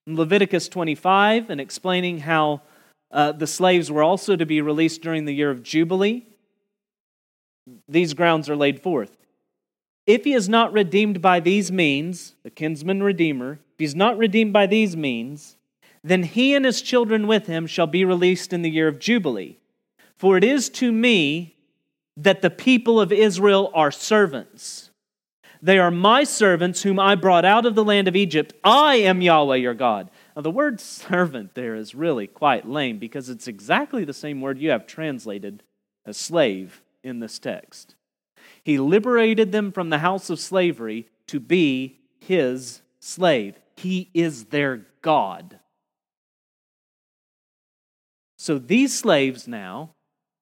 [0.07, 2.63] In Leviticus 25, and explaining how
[3.13, 6.27] uh, the slaves were also to be released during the year of Jubilee,
[7.89, 9.17] these grounds are laid forth.
[10.07, 14.17] If he is not redeemed by these means, the kinsman redeemer, if he is not
[14.19, 15.57] redeemed by these means,
[16.05, 19.59] then he and his children with him shall be released in the year of Jubilee.
[20.17, 21.57] For it is to me
[22.17, 24.91] that the people of Israel are servants
[25.63, 28.53] they are my servants whom I brought out of the land of Egypt.
[28.63, 30.11] I am Yahweh your God.
[30.35, 34.59] Now, the word servant there is really quite lame because it's exactly the same word
[34.59, 35.63] you have translated
[36.05, 37.95] as slave in this text.
[38.65, 43.59] He liberated them from the house of slavery to be his slave.
[43.77, 45.59] He is their God.
[48.39, 49.91] So these slaves now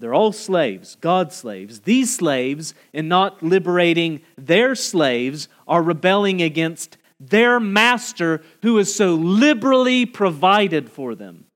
[0.00, 1.80] they're all slaves, God's slaves.
[1.80, 9.14] These slaves, in not liberating their slaves, are rebelling against their master who is so
[9.14, 11.46] liberally provided for them.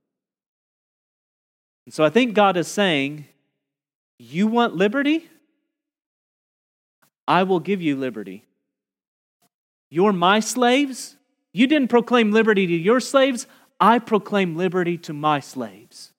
[1.84, 3.26] And so I think God is saying,
[4.18, 5.28] You want liberty?
[7.26, 8.44] I will give you liberty.
[9.90, 11.16] You're my slaves.
[11.52, 13.46] You didn't proclaim liberty to your slaves.
[13.80, 16.12] I proclaim liberty to my slaves.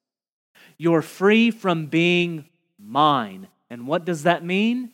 [0.77, 2.45] You're free from being
[2.77, 3.47] mine.
[3.69, 4.91] And what does that mean?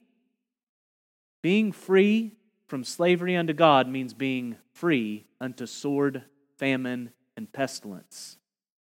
[1.42, 2.34] Being free
[2.68, 6.24] from slavery unto God means being free unto sword,
[6.58, 8.38] famine, and pestilence.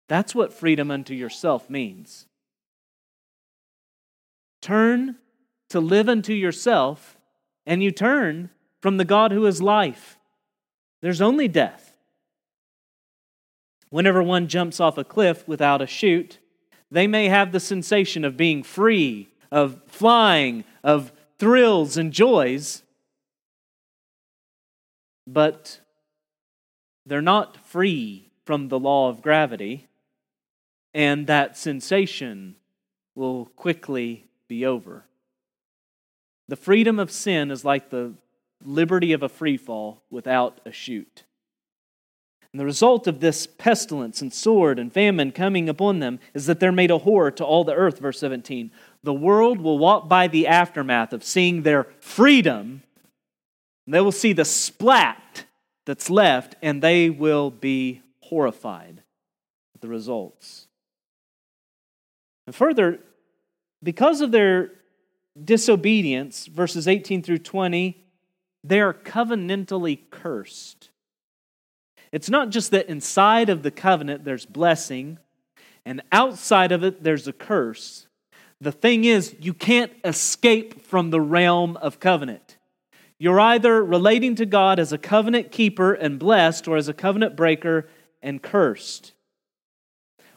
[0.08, 2.27] That's what freedom unto yourself means.
[4.68, 5.16] Turn
[5.70, 7.18] to live unto yourself,
[7.66, 8.50] and you turn
[8.82, 10.20] from the God who is life.
[11.00, 11.98] There's only death.
[13.88, 16.40] Whenever one jumps off a cliff without a chute,
[16.92, 22.84] they may have the sensation of being free, of flying, of thrills and joys,
[25.26, 25.80] but
[27.06, 29.88] they're not free from the law of gravity,
[30.94, 32.58] and that sensation
[33.16, 35.06] will quickly be over.
[36.48, 38.14] The freedom of sin is like the
[38.64, 41.24] liberty of a free fall without a chute.
[42.52, 46.60] And the result of this pestilence and sword and famine coming upon them is that
[46.60, 48.72] they're made a horror to all the earth, verse 17.
[49.04, 52.84] The world will walk by the aftermath of seeing their freedom,
[53.86, 55.46] and they will see the splat
[55.86, 59.04] that's left, and they will be horrified
[59.76, 60.68] at the results.
[62.46, 63.00] And further,
[63.88, 64.72] because of their
[65.42, 68.06] disobedience, verses 18 through 20,
[68.62, 70.90] they are covenantally cursed.
[72.12, 75.20] It's not just that inside of the covenant there's blessing
[75.86, 78.08] and outside of it there's a curse.
[78.60, 82.58] The thing is, you can't escape from the realm of covenant.
[83.18, 87.38] You're either relating to God as a covenant keeper and blessed or as a covenant
[87.38, 87.88] breaker
[88.22, 89.14] and cursed.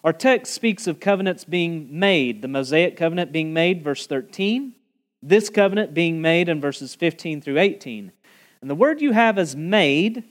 [0.03, 4.75] Our text speaks of covenants being made, the Mosaic covenant being made, verse 13,
[5.23, 8.13] this covenant being made in verses 15 through 18.
[8.61, 10.25] And the word you have as made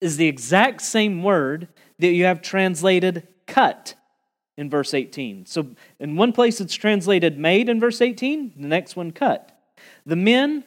[0.00, 1.68] is the exact same word
[1.98, 3.94] that you have translated cut
[4.56, 5.46] in verse 18.
[5.46, 5.68] So
[5.98, 9.50] in one place it's translated made in verse 18, the next one cut.
[10.06, 10.64] The men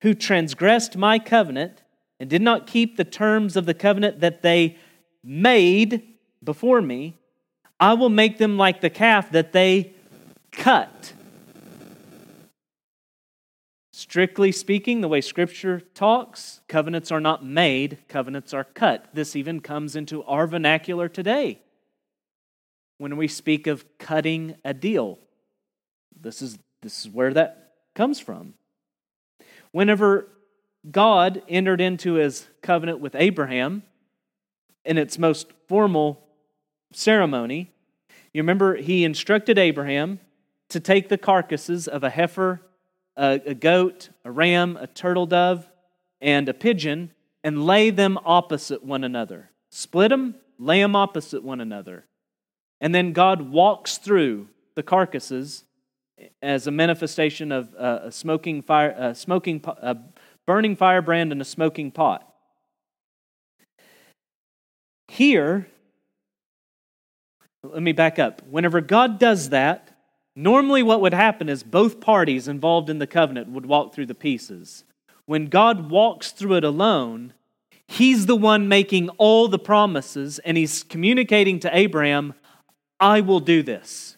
[0.00, 1.82] who transgressed my covenant
[2.20, 4.78] and did not keep the terms of the covenant that they
[5.22, 6.13] made
[6.44, 7.16] before me,
[7.80, 9.94] I will make them like the calf that they
[10.52, 11.12] cut.
[13.92, 19.08] Strictly speaking, the way Scripture talks, covenants are not made, covenants are cut.
[19.12, 21.60] This even comes into our vernacular today
[22.98, 25.18] when we speak of cutting a deal.
[26.20, 28.54] This is, this is where that comes from.
[29.72, 30.28] Whenever
[30.90, 33.82] God entered into his covenant with Abraham
[34.84, 36.23] in its most formal
[36.94, 37.72] ceremony,
[38.32, 40.20] you remember he instructed Abraham
[40.68, 42.60] to take the carcasses of a heifer
[43.16, 45.68] a, a goat, a ram, a turtle dove,
[46.20, 47.10] and a pigeon,
[47.42, 49.50] and lay them opposite one another.
[49.70, 52.04] Split them, lay them opposite one another.
[52.80, 55.64] And then God walks through the carcasses
[56.42, 59.96] as a manifestation of uh, a smoking fire, a smoking, a
[60.46, 62.28] burning firebrand and a smoking pot.
[65.08, 65.68] Here,
[67.72, 68.42] let me back up.
[68.48, 69.88] Whenever God does that,
[70.36, 74.14] normally what would happen is both parties involved in the covenant would walk through the
[74.14, 74.84] pieces.
[75.26, 77.32] When God walks through it alone,
[77.86, 82.34] He's the one making all the promises, and He's communicating to Abraham,
[82.98, 84.16] I will do this.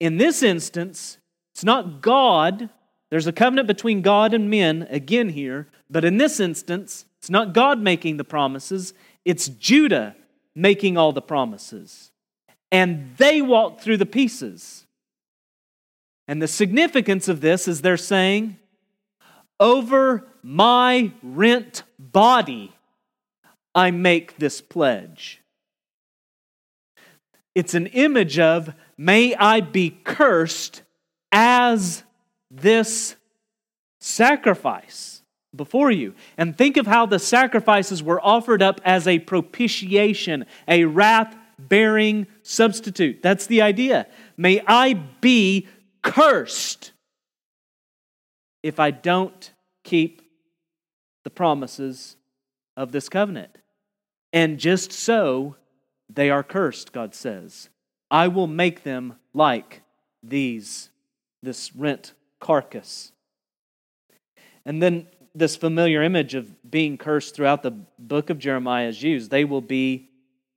[0.00, 1.18] In this instance,
[1.54, 2.70] it's not God.
[3.10, 7.54] There's a covenant between God and men again here, but in this instance, it's not
[7.54, 8.94] God making the promises,
[9.24, 10.16] it's Judah
[10.54, 12.10] making all the promises.
[12.70, 14.86] And they walk through the pieces.
[16.28, 18.58] And the significance of this is they're saying,
[19.60, 22.72] Over my rent body,
[23.74, 25.40] I make this pledge.
[27.54, 30.82] It's an image of, May I be cursed
[31.30, 32.04] as
[32.50, 33.16] this
[34.00, 35.21] sacrifice
[35.54, 36.14] before you.
[36.36, 42.26] And think of how the sacrifices were offered up as a propitiation, a wrath bearing
[42.42, 43.22] substitute.
[43.22, 44.06] That's the idea.
[44.36, 45.68] May I be
[46.02, 46.92] cursed
[48.62, 49.52] if I don't
[49.84, 50.22] keep
[51.24, 52.16] the promises
[52.76, 53.58] of this covenant.
[54.32, 55.56] And just so,
[56.08, 57.68] they are cursed, God says.
[58.10, 59.82] I will make them like
[60.22, 60.90] these,
[61.42, 63.12] this rent carcass.
[64.64, 69.30] And then this familiar image of being cursed throughout the book of Jeremiah is used.
[69.30, 70.10] They will be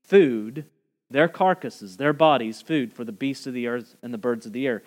[0.03, 0.65] food,
[1.09, 4.53] their carcasses, their bodies, food for the beasts of the earth and the birds of
[4.53, 4.83] the air.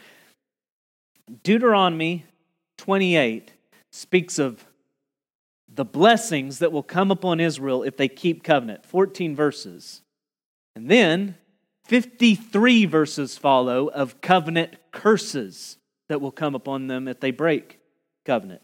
[1.43, 2.27] Deuteronomy
[2.77, 3.53] 28
[3.91, 4.65] speaks of
[5.73, 8.85] the blessings that will come upon Israel if they keep covenant.
[8.87, 10.03] 14 verses.
[10.75, 11.37] And then
[11.85, 15.79] 53 verses follow of covenant curses
[16.09, 17.81] that will come upon them if they break
[18.25, 18.63] covenant.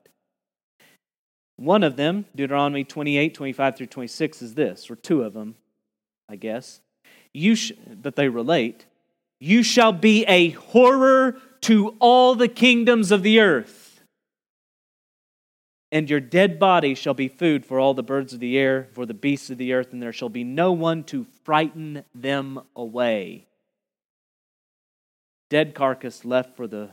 [1.57, 5.55] One of them, Deuteronomy 28, 25 through 26, is this, or two of them,
[6.29, 6.81] I guess.
[7.33, 8.87] You sh- that they relate.
[9.41, 14.03] You shall be a horror to all the kingdoms of the earth,
[15.93, 19.07] and your dead body shall be food for all the birds of the air, for
[19.07, 23.47] the beasts of the earth, and there shall be no one to frighten them away.
[25.51, 26.91] Dead carcass left for the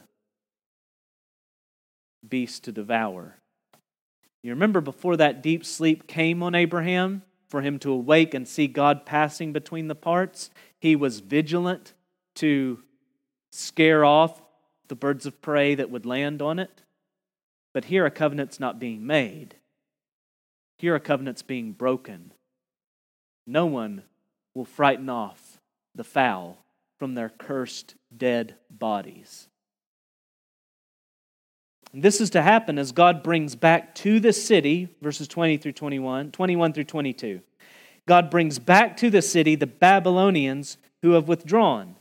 [2.28, 3.41] beast to devour.
[4.44, 8.66] You remember before that deep sleep came on Abraham, for him to awake and see
[8.66, 11.94] God passing between the parts, he was vigilant
[12.36, 12.82] to
[13.52, 14.42] scare off
[14.88, 16.82] the birds of prey that would land on it.
[17.74, 19.56] But here a covenant's not being made.
[20.78, 22.32] Here a covenant's being broken.
[23.46, 24.04] No one
[24.56, 25.60] will frighten off
[25.94, 26.64] the fowl
[26.98, 29.50] from their cursed dead bodies.
[31.94, 35.74] And this is to happen as God brings back to the city, verses 20 through
[35.74, 37.42] 21, 21 through 22.
[38.08, 41.96] God brings back to the city the Babylonians who have withdrawn.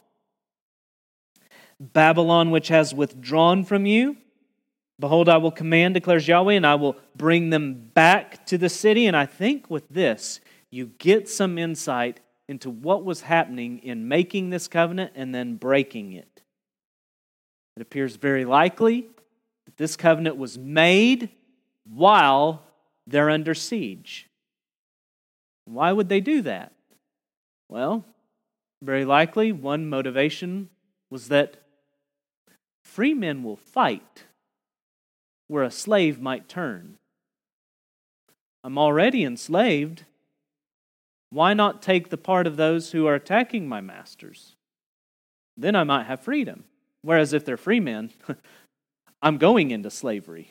[1.80, 4.16] Babylon, which has withdrawn from you,
[4.99, 9.07] behold, I will command, declares Yahweh, and I will bring them back to the city.
[9.07, 14.51] And I think with this, you get some insight into what was happening in making
[14.51, 16.43] this covenant and then breaking it.
[17.76, 19.09] It appears very likely
[19.80, 21.30] this covenant was made
[21.90, 22.62] while
[23.06, 24.28] they're under siege.
[25.64, 26.72] Why would they do that?
[27.70, 28.04] Well,
[28.82, 30.68] very likely one motivation
[31.08, 31.56] was that
[32.84, 34.24] free men will fight
[35.48, 36.98] where a slave might turn.
[38.62, 40.04] I'm already enslaved.
[41.30, 44.56] Why not take the part of those who are attacking my masters?
[45.56, 46.64] Then I might have freedom.
[47.00, 48.10] Whereas if they're free men,
[49.22, 50.50] I'm going into slavery.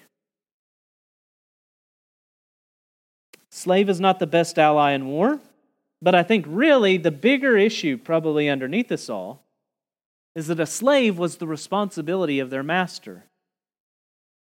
[3.50, 5.40] Slave is not the best ally in war,
[6.02, 9.44] but I think really the bigger issue, probably underneath this all,
[10.36, 13.24] is that a slave was the responsibility of their master.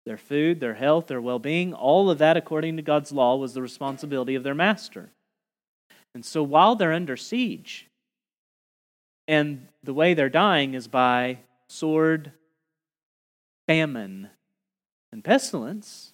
[0.05, 3.53] Their food, their health, their well being, all of that, according to God's law, was
[3.53, 5.09] the responsibility of their master.
[6.13, 7.87] And so while they're under siege,
[9.27, 12.31] and the way they're dying is by sword,
[13.69, 14.27] famine,
[15.11, 16.13] and pestilence,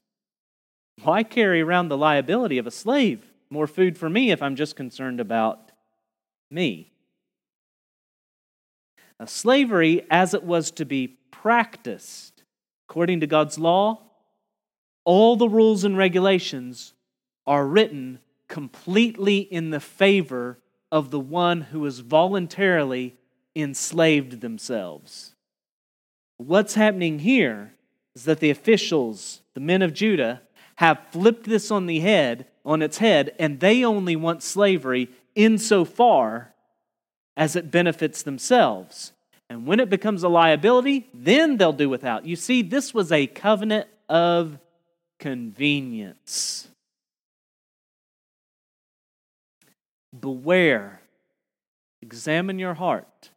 [1.03, 3.31] why carry around the liability of a slave?
[3.49, 5.71] More food for me if I'm just concerned about
[6.51, 6.91] me.
[9.17, 12.43] Now, slavery, as it was to be practiced
[12.89, 14.01] according to God's law,
[15.05, 16.91] all the rules and regulations
[17.47, 20.59] are written completely in the favor
[20.91, 23.15] of the one who has voluntarily
[23.55, 25.34] enslaved themselves.
[26.37, 27.73] What's happening here
[28.15, 30.41] is that the officials, the men of Judah,
[30.75, 36.53] have flipped this on the head, on its head, and they only want slavery insofar
[37.37, 39.13] as it benefits themselves.
[39.49, 42.25] And when it becomes a liability, then they'll do without.
[42.25, 44.57] You see, this was a covenant of
[45.19, 46.67] convenience.
[50.17, 51.01] Beware,
[52.01, 53.29] examine your heart.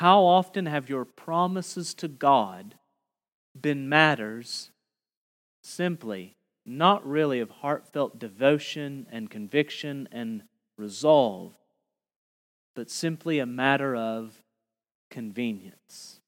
[0.00, 2.76] How often have your promises to God
[3.60, 4.70] been matters
[5.62, 10.44] simply, not really of heartfelt devotion and conviction and
[10.78, 11.52] resolve,
[12.74, 14.42] but simply a matter of
[15.10, 16.20] convenience?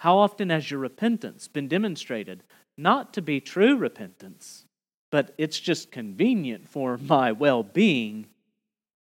[0.00, 2.42] How often has your repentance been demonstrated
[2.76, 4.66] not to be true repentance,
[5.10, 8.26] but it's just convenient for my well being,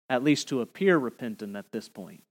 [0.10, 2.22] at least to appear repentant at this point?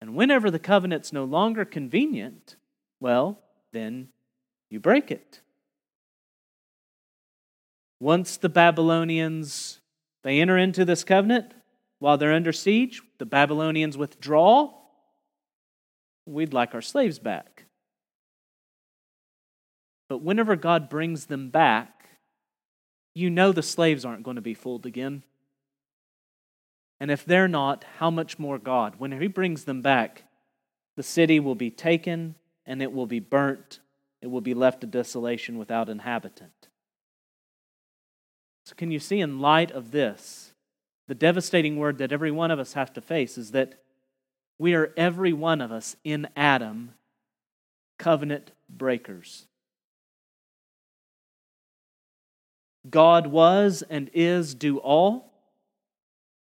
[0.00, 2.56] And whenever the covenant's no longer convenient,
[3.00, 3.40] well,
[3.72, 4.08] then
[4.70, 5.40] you break it.
[8.00, 9.80] Once the Babylonians
[10.22, 11.52] they enter into this covenant
[11.98, 14.72] while they're under siege, the Babylonians withdraw,
[16.26, 17.64] we'd like our slaves back.
[20.08, 22.10] But whenever God brings them back,
[23.14, 25.22] you know the slaves aren't going to be fooled again.
[27.00, 28.94] And if they're not, how much more God?
[28.98, 30.24] When He brings them back,
[30.96, 32.34] the city will be taken
[32.66, 33.80] and it will be burnt.
[34.20, 36.68] It will be left a desolation without inhabitant.
[38.64, 40.52] So, can you see, in light of this,
[41.06, 43.80] the devastating word that every one of us have to face is that
[44.58, 46.94] we are every one of us in Adam
[47.98, 49.46] covenant breakers.
[52.88, 55.27] God was and is due all,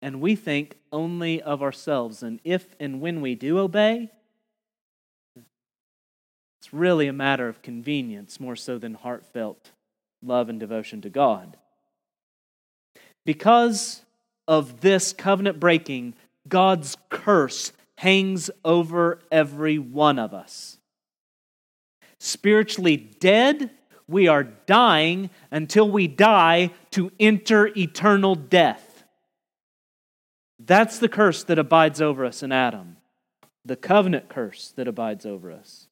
[0.02, 2.24] and we think only of ourselves.
[2.24, 4.12] And if and when we do obey,
[5.36, 9.72] it's really a matter of convenience more so than heartfelt
[10.24, 11.58] love and devotion to God.
[13.26, 14.04] Because
[14.48, 16.16] of this covenant breaking,
[16.48, 20.78] God's curse hangs over every one of us.
[22.20, 23.70] Spiritually dead,
[24.08, 28.86] we are dying until we die to enter eternal death.
[30.60, 32.97] That's the curse that abides over us in Adam,
[33.64, 35.88] the covenant curse that abides over us.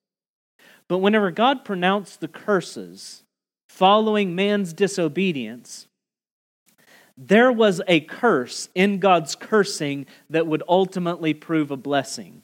[0.87, 3.23] But whenever God pronounced the curses
[3.67, 5.87] following man's disobedience,
[7.17, 12.41] there was a curse in God's cursing that would ultimately prove a blessing.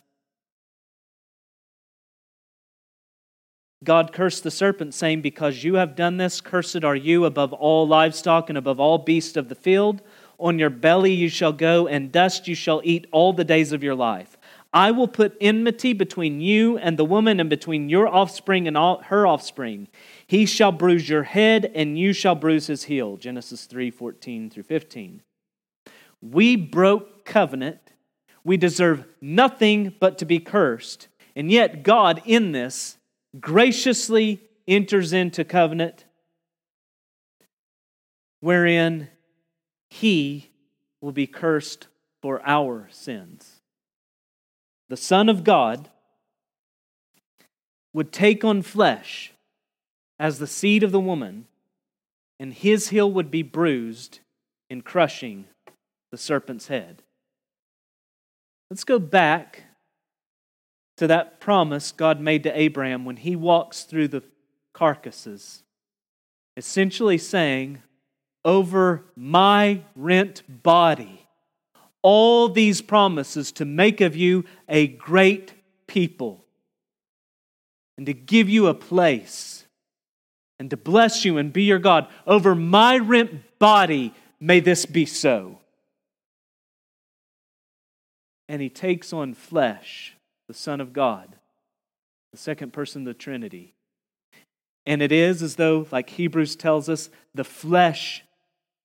[3.83, 7.87] God cursed the serpent, saying, Because you have done this, cursed are you above all
[7.87, 10.01] livestock and above all beasts of the field.
[10.41, 13.83] On your belly you shall go, and dust you shall eat all the days of
[13.83, 14.37] your life.
[14.73, 19.27] I will put enmity between you and the woman, and between your offspring and her
[19.27, 19.87] offspring.
[20.25, 23.17] He shall bruise your head, and you shall bruise his heel.
[23.17, 25.21] Genesis 3 14 through 15.
[26.21, 27.79] We broke covenant.
[28.43, 31.07] We deserve nothing but to be cursed.
[31.35, 32.97] And yet, God, in this,
[33.39, 36.05] graciously enters into covenant
[38.39, 39.07] wherein
[39.91, 40.49] he
[41.01, 41.87] will be cursed
[42.21, 43.59] for our sins.
[44.87, 45.89] The Son of God
[47.93, 49.33] would take on flesh
[50.17, 51.45] as the seed of the woman,
[52.39, 54.19] and his heel would be bruised
[54.69, 55.45] in crushing
[56.09, 57.03] the serpent's head.
[58.69, 59.63] Let's go back
[60.97, 64.23] to that promise God made to Abraham when he walks through the
[64.73, 65.63] carcasses,
[66.55, 67.81] essentially saying,
[68.43, 71.27] Over my rent body,
[72.01, 75.53] all these promises to make of you a great
[75.87, 76.43] people
[77.97, 79.65] and to give you a place
[80.59, 82.07] and to bless you and be your God.
[82.25, 85.59] Over my rent body, may this be so.
[88.49, 90.15] And he takes on flesh,
[90.47, 91.35] the Son of God,
[92.31, 93.75] the second person of the Trinity.
[94.85, 98.23] And it is as though, like Hebrews tells us, the flesh,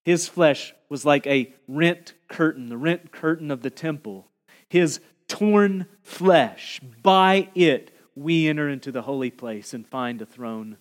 [0.06, 4.28] his flesh, was like a rent curtain, the rent curtain of the temple.
[4.68, 10.76] His torn flesh, by it, we enter into the holy place and find a throne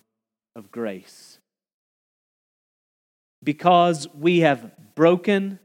[0.54, 1.40] of grace.
[3.42, 5.58] Because we have broken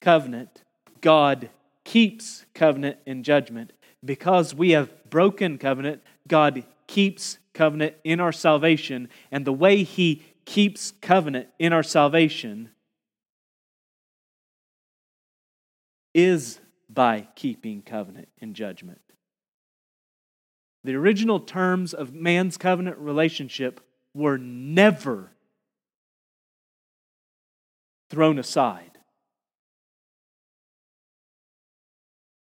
[0.00, 0.62] covenant,
[1.00, 1.50] God
[1.82, 3.72] keeps covenant in judgment.
[4.04, 9.08] Because we have broken covenant, God keeps covenant in our salvation.
[9.32, 12.70] And the way He keeps covenant in our salvation
[16.14, 19.00] is by keeping covenant in judgment.
[20.84, 23.80] The original terms of man's covenant relationship
[24.12, 25.32] were never
[28.10, 28.90] thrown aside.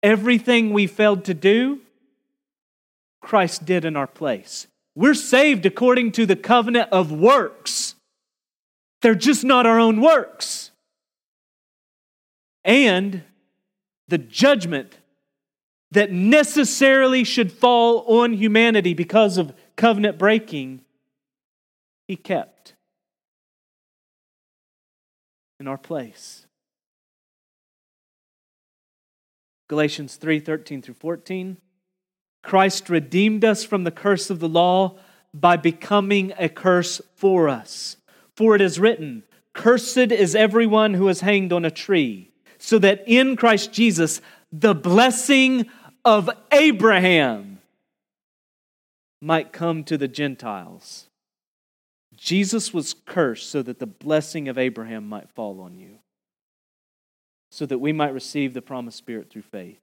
[0.03, 1.81] Everything we failed to do,
[3.21, 4.67] Christ did in our place.
[4.95, 7.95] We're saved according to the covenant of works.
[9.01, 10.71] They're just not our own works.
[12.63, 13.23] And
[14.07, 14.97] the judgment
[15.91, 20.81] that necessarily should fall on humanity because of covenant breaking,
[22.07, 22.73] he kept
[25.59, 26.47] in our place.
[29.67, 31.57] Galatians 3 13 through 14.
[32.45, 34.97] Christ redeemed us from the curse of the law
[35.33, 37.97] by becoming a curse for us.
[38.35, 39.23] For it is written,
[39.53, 44.21] Cursed is everyone who is hanged on a tree, so that in Christ Jesus
[44.51, 45.65] the blessing
[46.05, 47.59] of Abraham
[49.21, 51.07] might come to the Gentiles.
[52.15, 55.97] Jesus was cursed so that the blessing of Abraham might fall on you,
[57.49, 59.79] so that we might receive the promised Spirit through faith.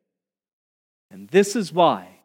[1.11, 2.22] And this is why,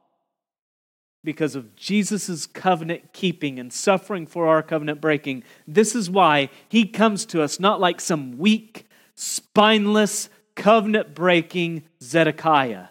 [1.28, 6.88] because of Jesus' covenant keeping and suffering for our covenant breaking, this is why he
[6.88, 12.86] comes to us not like some weak, spineless, covenant breaking Zedekiah.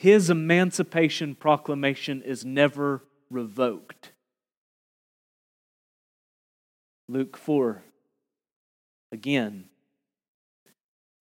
[0.00, 4.10] His emancipation proclamation is never revoked.
[7.08, 7.84] Luke 4.
[9.12, 9.66] Again,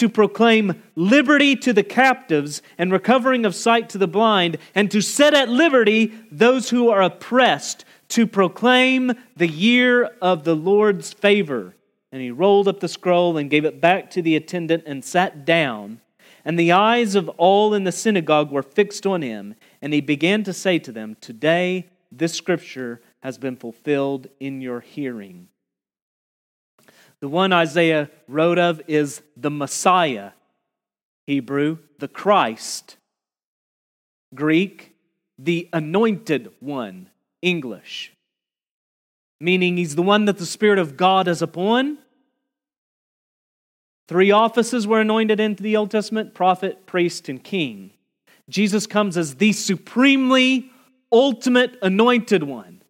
[0.00, 5.02] to proclaim liberty to the captives and recovering of sight to the blind, and to
[5.02, 11.76] set at liberty those who are oppressed, to proclaim the year of the Lord's favor.
[12.10, 15.44] And he rolled up the scroll and gave it back to the attendant and sat
[15.44, 16.00] down.
[16.46, 19.54] And the eyes of all in the synagogue were fixed on him.
[19.82, 24.80] And he began to say to them, Today this scripture has been fulfilled in your
[24.80, 25.48] hearing.
[27.20, 30.30] The one Isaiah wrote of is the Messiah,
[31.26, 32.96] Hebrew, the Christ,
[34.34, 34.94] Greek,
[35.38, 37.10] the anointed one,
[37.42, 38.12] English,
[39.38, 41.98] meaning he's the one that the Spirit of God is upon.
[44.08, 47.92] Three offices were anointed into the Old Testament prophet, priest, and king.
[48.48, 50.70] Jesus comes as the supremely
[51.12, 52.82] ultimate anointed one.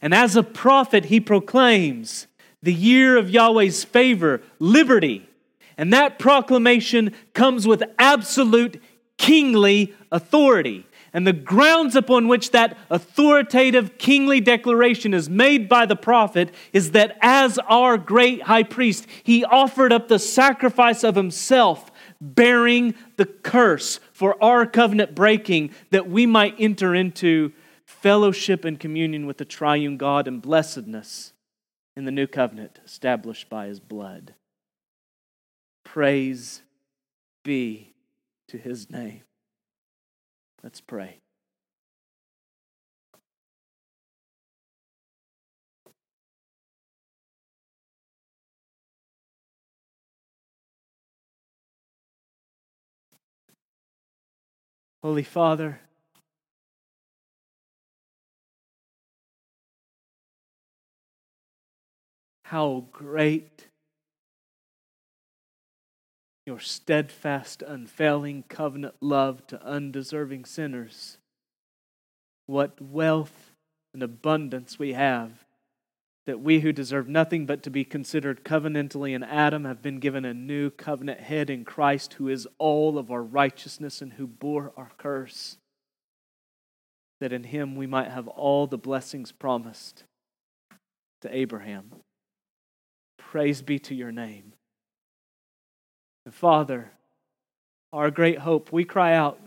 [0.00, 2.26] And as a prophet, he proclaims
[2.62, 5.28] the year of Yahweh's favor, liberty.
[5.76, 8.82] And that proclamation comes with absolute
[9.16, 10.86] kingly authority.
[11.12, 16.92] And the grounds upon which that authoritative kingly declaration is made by the prophet is
[16.92, 21.90] that as our great high priest, he offered up the sacrifice of himself,
[22.20, 27.52] bearing the curse for our covenant breaking, that we might enter into
[27.84, 31.32] fellowship and communion with the triune God and blessedness
[31.96, 34.34] in the new covenant established by his blood.
[35.84, 36.62] Praise
[37.44, 37.94] be
[38.48, 39.22] to his name.
[40.62, 41.18] Let's pray.
[55.02, 55.80] Holy Father,
[62.50, 63.68] How great
[66.44, 71.18] your steadfast, unfailing covenant love to undeserving sinners.
[72.46, 73.52] What wealth
[73.94, 75.44] and abundance we have
[76.26, 80.24] that we who deserve nothing but to be considered covenantally in Adam have been given
[80.24, 84.72] a new covenant head in Christ, who is all of our righteousness and who bore
[84.76, 85.56] our curse,
[87.20, 90.02] that in him we might have all the blessings promised
[91.20, 91.92] to Abraham.
[93.30, 94.54] Praise be to your name.
[96.24, 96.90] And Father,
[97.92, 99.38] our great hope, we cry out,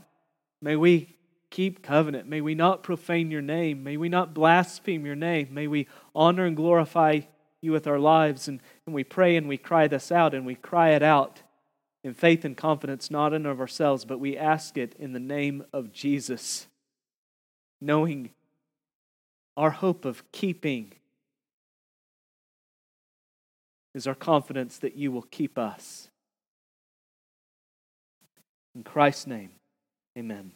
[0.61, 1.17] may we
[1.49, 2.25] keep covenant.
[2.25, 3.83] May we not profane your name.
[3.83, 5.49] May we not blaspheme your name.
[5.51, 7.19] May we honor and glorify
[7.59, 8.47] you with our lives.
[8.47, 11.41] And, and we pray and we cry this out and we cry it out
[12.05, 15.65] in faith and confidence, not in of ourselves, but we ask it in the name
[15.73, 16.67] of Jesus,
[17.81, 18.29] knowing
[19.57, 20.93] our hope of keeping
[23.93, 26.09] is our confidence that you will keep us.
[28.75, 29.51] In Christ's name,
[30.17, 30.53] amen.